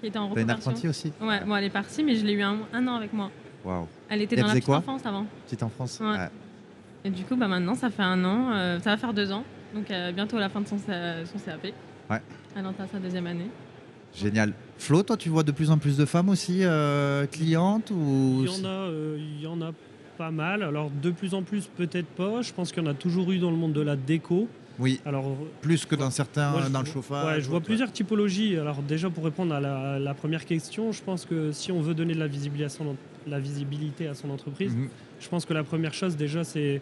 qui 0.00 0.06
était 0.08 0.18
en 0.18 0.28
T'as 0.28 0.34
une 0.34 0.50
reconversion. 0.50 0.70
apprentie 0.70 0.88
aussi 0.88 1.12
Ouais, 1.20 1.44
bon, 1.44 1.56
elle 1.56 1.64
est 1.64 1.70
partie, 1.70 2.02
mais 2.02 2.16
je 2.16 2.24
l'ai 2.26 2.32
eu 2.32 2.42
un, 2.42 2.58
un 2.72 2.88
an 2.88 2.96
avec 2.96 3.12
moi. 3.12 3.30
Waouh. 3.64 3.86
Elle 4.08 4.22
était 4.22 4.34
Et 4.34 4.38
elle 4.38 4.42
dans 4.42 4.48
la 4.48 4.54
petite 4.54 4.66
quoi 4.66 4.78
enfance 4.78 5.06
avant. 5.06 5.26
Petite 5.46 5.62
enfance 5.62 6.00
Ouais. 6.00 6.28
Et 7.04 7.10
du 7.10 7.24
coup, 7.24 7.36
bah, 7.36 7.48
maintenant, 7.48 7.74
ça 7.74 7.90
fait 7.90 8.02
un 8.02 8.24
an, 8.24 8.50
euh, 8.52 8.80
ça 8.80 8.90
va 8.90 8.96
faire 8.96 9.14
deux 9.14 9.30
ans. 9.32 9.44
Donc 9.74 9.90
euh, 9.90 10.12
bientôt 10.12 10.36
à 10.36 10.40
la 10.40 10.48
fin 10.48 10.60
de 10.60 10.66
son, 10.66 10.76
CAP. 10.76 11.72
Ouais. 12.10 12.20
Elle 12.56 12.66
entame 12.66 12.88
sa 12.90 12.98
deuxième 12.98 13.26
année. 13.26 13.46
Génial. 14.14 14.52
Flo, 14.78 15.02
toi, 15.02 15.16
tu 15.16 15.28
vois 15.28 15.42
de 15.42 15.52
plus 15.52 15.70
en 15.70 15.78
plus 15.78 15.96
de 15.96 16.04
femmes 16.04 16.28
aussi 16.28 16.58
euh, 16.64 17.26
clientes 17.26 17.90
ou 17.90 18.44
Il 18.44 18.50
y 18.50 18.60
en 18.60 18.64
a, 18.64 18.68
euh, 18.68 19.16
il 19.18 19.40
y 19.42 19.46
en 19.46 19.62
a 19.62 19.70
pas 20.18 20.30
mal. 20.30 20.62
Alors 20.62 20.90
de 20.90 21.10
plus 21.10 21.32
en 21.34 21.42
plus 21.42 21.66
peut-être 21.76 22.08
pas. 22.08 22.42
Je 22.42 22.52
pense 22.52 22.72
qu'il 22.72 22.82
y 22.82 22.86
en 22.86 22.90
a 22.90 22.94
toujours 22.94 23.30
eu 23.32 23.38
dans 23.38 23.50
le 23.50 23.56
monde 23.56 23.72
de 23.72 23.80
la 23.80 23.96
déco. 23.96 24.48
Oui, 24.78 25.00
Alors 25.04 25.36
plus 25.60 25.84
que 25.84 25.94
dans 25.94 26.10
certains, 26.10 26.50
Moi, 26.50 26.68
dans 26.70 26.80
le 26.80 26.86
chauffage. 26.86 27.26
Ouais, 27.26 27.40
je 27.40 27.48
vois 27.48 27.60
plusieurs 27.60 27.92
typologies. 27.92 28.56
Alors 28.56 28.82
déjà 28.82 29.10
pour 29.10 29.24
répondre 29.24 29.54
à 29.54 29.60
la, 29.60 29.98
la 29.98 30.14
première 30.14 30.44
question, 30.44 30.92
je 30.92 31.02
pense 31.02 31.24
que 31.24 31.52
si 31.52 31.70
on 31.72 31.80
veut 31.80 31.94
donner 31.94 32.14
de 32.14 32.20
la 32.20 32.26
visibilité 32.26 32.64
à 32.64 32.68
son, 32.68 32.96
la 33.26 33.38
visibilité 33.38 34.08
à 34.08 34.14
son 34.14 34.30
entreprise, 34.30 34.74
Mhm. 34.74 34.88
je 35.20 35.28
pense 35.28 35.44
que 35.44 35.52
la 35.54 35.62
première 35.64 35.94
chose 35.94 36.16
déjà 36.16 36.42
c'est 36.44 36.80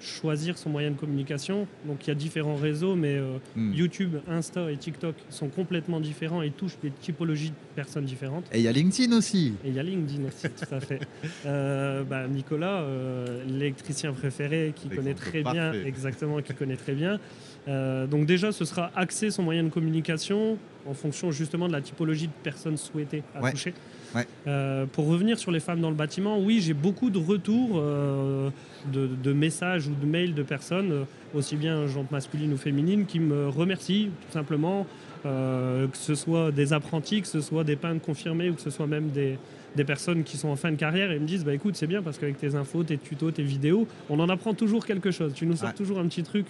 choisir 0.00 0.56
son 0.58 0.70
moyen 0.70 0.90
de 0.92 0.96
communication. 0.96 1.66
Donc 1.84 2.06
il 2.06 2.08
y 2.08 2.10
a 2.10 2.14
différents 2.14 2.56
réseaux, 2.56 2.94
mais 2.94 3.16
euh, 3.16 3.38
Mhm. 3.56 3.74
YouTube, 3.74 4.16
Insta 4.28 4.70
et 4.70 4.76
TikTok 4.76 5.14
sont 5.30 5.48
complètement 5.48 6.00
différents 6.00 6.42
et 6.42 6.50
touchent 6.50 6.78
des 6.82 6.90
typologies 6.90 7.50
de 7.50 7.54
personnes 7.74 8.04
différentes. 8.04 8.44
Et 8.52 8.58
il 8.58 8.64
y 8.64 8.68
a 8.68 8.72
LinkedIn 8.72 9.16
aussi. 9.16 9.54
Et 9.64 9.68
il 9.68 9.74
y 9.74 9.78
a 9.78 9.82
LinkedIn 9.82 10.26
aussi, 10.28 10.48
tout 10.48 10.74
à 10.74 10.80
fait. 10.80 11.00
Euh, 11.46 12.04
bah, 12.04 12.26
Nicolas, 12.28 12.80
euh, 12.80 13.42
l'électricien 13.46 14.12
préféré, 14.12 14.72
qui 14.74 14.88
connaît 14.88 15.14
très 15.14 15.42
bien, 15.42 15.70
parfait. 15.72 15.84
exactement, 15.86 16.40
qui 16.42 16.54
connaît 16.54 16.76
très 16.76 16.94
bien. 16.94 17.18
Donc 17.66 18.24
déjà, 18.24 18.50
ce 18.50 18.64
sera 18.64 18.90
axé 18.96 19.30
son 19.30 19.42
moyen 19.42 19.62
de 19.62 19.68
communication 19.68 20.56
en 20.86 20.94
fonction 20.94 21.30
justement 21.30 21.68
de 21.68 21.72
la 21.72 21.82
typologie 21.82 22.28
de 22.28 22.32
personnes 22.42 22.78
souhaitées 22.78 23.22
à 23.34 23.42
Ouais. 23.42 23.50
toucher. 23.52 23.74
Ouais. 24.14 24.26
Euh, 24.46 24.86
pour 24.86 25.06
revenir 25.08 25.38
sur 25.38 25.50
les 25.50 25.60
femmes 25.60 25.80
dans 25.80 25.90
le 25.90 25.96
bâtiment, 25.96 26.38
oui, 26.38 26.60
j'ai 26.60 26.72
beaucoup 26.74 27.10
de 27.10 27.18
retours 27.18 27.72
euh, 27.74 28.48
de, 28.92 29.06
de 29.06 29.32
messages 29.32 29.86
ou 29.86 29.94
de 29.94 30.06
mails 30.06 30.34
de 30.34 30.42
personnes, 30.42 30.92
euh, 30.92 31.04
aussi 31.34 31.56
bien 31.56 31.86
genre 31.86 32.04
masculines 32.10 32.52
ou 32.52 32.56
féminines, 32.56 33.04
qui 33.06 33.20
me 33.20 33.48
remercient 33.48 34.08
tout 34.26 34.32
simplement, 34.32 34.86
euh, 35.26 35.86
que 35.88 35.96
ce 35.96 36.14
soit 36.14 36.52
des 36.52 36.72
apprentis, 36.72 37.20
que 37.20 37.28
ce 37.28 37.40
soit 37.40 37.64
des 37.64 37.76
peintres 37.76 38.00
confirmés 38.00 38.48
ou 38.50 38.54
que 38.54 38.62
ce 38.62 38.70
soit 38.70 38.86
même 38.86 39.08
des, 39.10 39.36
des 39.76 39.84
personnes 39.84 40.22
qui 40.24 40.36
sont 40.38 40.48
en 40.48 40.56
fin 40.56 40.70
de 40.70 40.76
carrière 40.76 41.10
et 41.10 41.18
me 41.18 41.26
disent 41.26 41.44
bah 41.44 41.52
écoute 41.52 41.76
c'est 41.76 41.86
bien 41.86 42.00
parce 42.02 42.16
qu'avec 42.18 42.38
tes 42.38 42.54
infos, 42.54 42.84
tes 42.84 42.96
tutos, 42.96 43.30
tes 43.32 43.42
vidéos, 43.42 43.86
on 44.08 44.18
en 44.20 44.28
apprend 44.30 44.54
toujours 44.54 44.86
quelque 44.86 45.10
chose. 45.10 45.32
Tu 45.34 45.44
nous 45.44 45.56
sors 45.56 45.68
Ouais. 45.68 45.74
toujours 45.74 45.98
un 45.98 46.06
petit 46.06 46.22
truc 46.22 46.46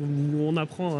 où 0.00 0.04
on 0.40 0.56
apprend 0.56 0.98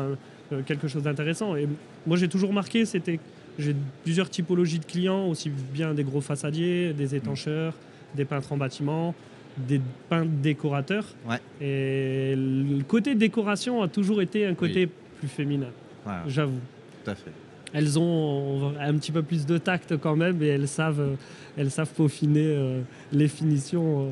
quelque 0.67 0.89
chose 0.89 1.05
d'intéressant. 1.05 1.57
Et 1.57 1.67
moi 2.07 2.17
j'ai 2.19 2.29
toujours 2.29 2.53
marqué, 2.53 2.85
c'était 2.85 3.19
j'ai 3.59 3.75
plusieurs 4.03 4.31
typologies 4.31 4.79
de 4.79 4.85
clients, 4.85 5.27
aussi 5.29 5.51
bien 5.51 5.95
des 5.95 6.05
gros 6.05 6.21
façadiers, 6.21 6.93
des 6.93 7.15
étancheurs, 7.15 7.75
des 8.15 8.25
peintres 8.25 8.53
en 8.53 8.57
bâtiment, 8.57 9.15
des 9.57 9.81
peintres 10.09 10.31
décorateurs. 10.43 11.07
Ouais. 11.29 11.39
Et 11.61 12.35
le 12.37 12.83
côté 12.85 13.15
décoration 13.15 13.83
a 13.83 13.89
toujours 13.89 14.23
été 14.23 14.47
un 14.47 14.55
côté 14.55 14.89
plus 15.19 15.29
féminin, 15.29 15.69
Voilà, 16.05 16.23
j'avoue. 16.27 16.61
tout 17.05 17.11
à 17.11 17.15
fait. 17.15 17.31
Elles 17.75 17.99
ont 17.99 18.75
un 18.79 18.95
petit 18.95 19.13
peu 19.13 19.23
plus 19.23 19.47
de 19.47 19.57
tact 19.57 19.97
quand 19.97 20.15
même 20.17 20.43
et 20.43 20.49
elles 20.49 20.69
savent, 20.69 21.01
euh, 21.01 21.15
elles 21.57 21.71
savent 21.71 21.89
peaufiner 21.95 22.45
euh, 22.45 22.83
les 23.13 23.29
finitions 23.29 24.09
euh, 24.09 24.11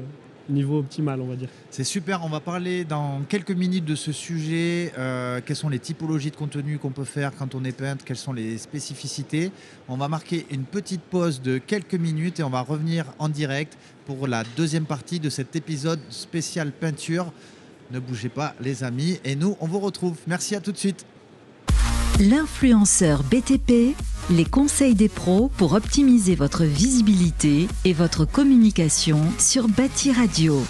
niveau 0.50 0.78
optimal, 0.78 1.20
on 1.20 1.26
va 1.26 1.36
dire. 1.36 1.48
C'est 1.70 1.84
super, 1.84 2.24
on 2.24 2.28
va 2.28 2.40
parler 2.40 2.84
dans 2.84 3.22
quelques 3.28 3.50
minutes 3.52 3.84
de 3.84 3.94
ce 3.94 4.12
sujet. 4.12 4.92
euh, 4.98 5.40
quelles 5.44 5.56
sont 5.56 5.68
les 5.68 5.78
typologies 5.78 6.30
de 6.30 6.36
contenu 6.36 6.78
qu'on 6.78 6.90
peut 6.90 7.04
faire 7.04 7.32
quand 7.36 7.54
on 7.54 7.64
est 7.64 7.72
peintre? 7.72 8.04
Quelles 8.04 8.16
sont 8.16 8.32
les 8.32 8.58
spécificités? 8.58 9.52
On 9.88 9.96
va 9.96 10.08
marquer 10.08 10.46
une 10.50 10.64
petite 10.64 11.02
pause 11.02 11.40
de 11.40 11.58
quelques 11.58 11.94
minutes 11.94 12.40
et 12.40 12.42
on 12.42 12.50
va 12.50 12.60
revenir 12.60 13.06
en 13.18 13.28
direct 13.28 13.76
pour 14.06 14.26
la 14.26 14.44
deuxième 14.56 14.86
partie 14.86 15.20
de 15.20 15.30
cet 15.30 15.56
épisode 15.56 16.00
spécial 16.10 16.72
peinture. 16.72 17.32
Ne 17.90 17.98
bougez 17.98 18.28
pas 18.28 18.54
les 18.60 18.84
amis 18.84 19.18
et 19.24 19.36
nous 19.36 19.56
on 19.60 19.66
vous 19.66 19.80
retrouve. 19.80 20.16
Merci 20.26 20.54
à 20.54 20.60
tout 20.60 20.72
de 20.72 20.78
suite. 20.78 21.04
L'influenceur 22.20 23.22
BTP, 23.22 23.96
les 24.28 24.44
conseils 24.44 24.94
des 24.94 25.08
pros 25.08 25.50
pour 25.56 25.72
optimiser 25.72 26.34
votre 26.34 26.64
visibilité 26.64 27.66
et 27.86 27.94
votre 27.94 28.26
communication 28.26 29.22
sur 29.38 29.68
Bâti 29.68 30.12
Radio. 30.12 30.62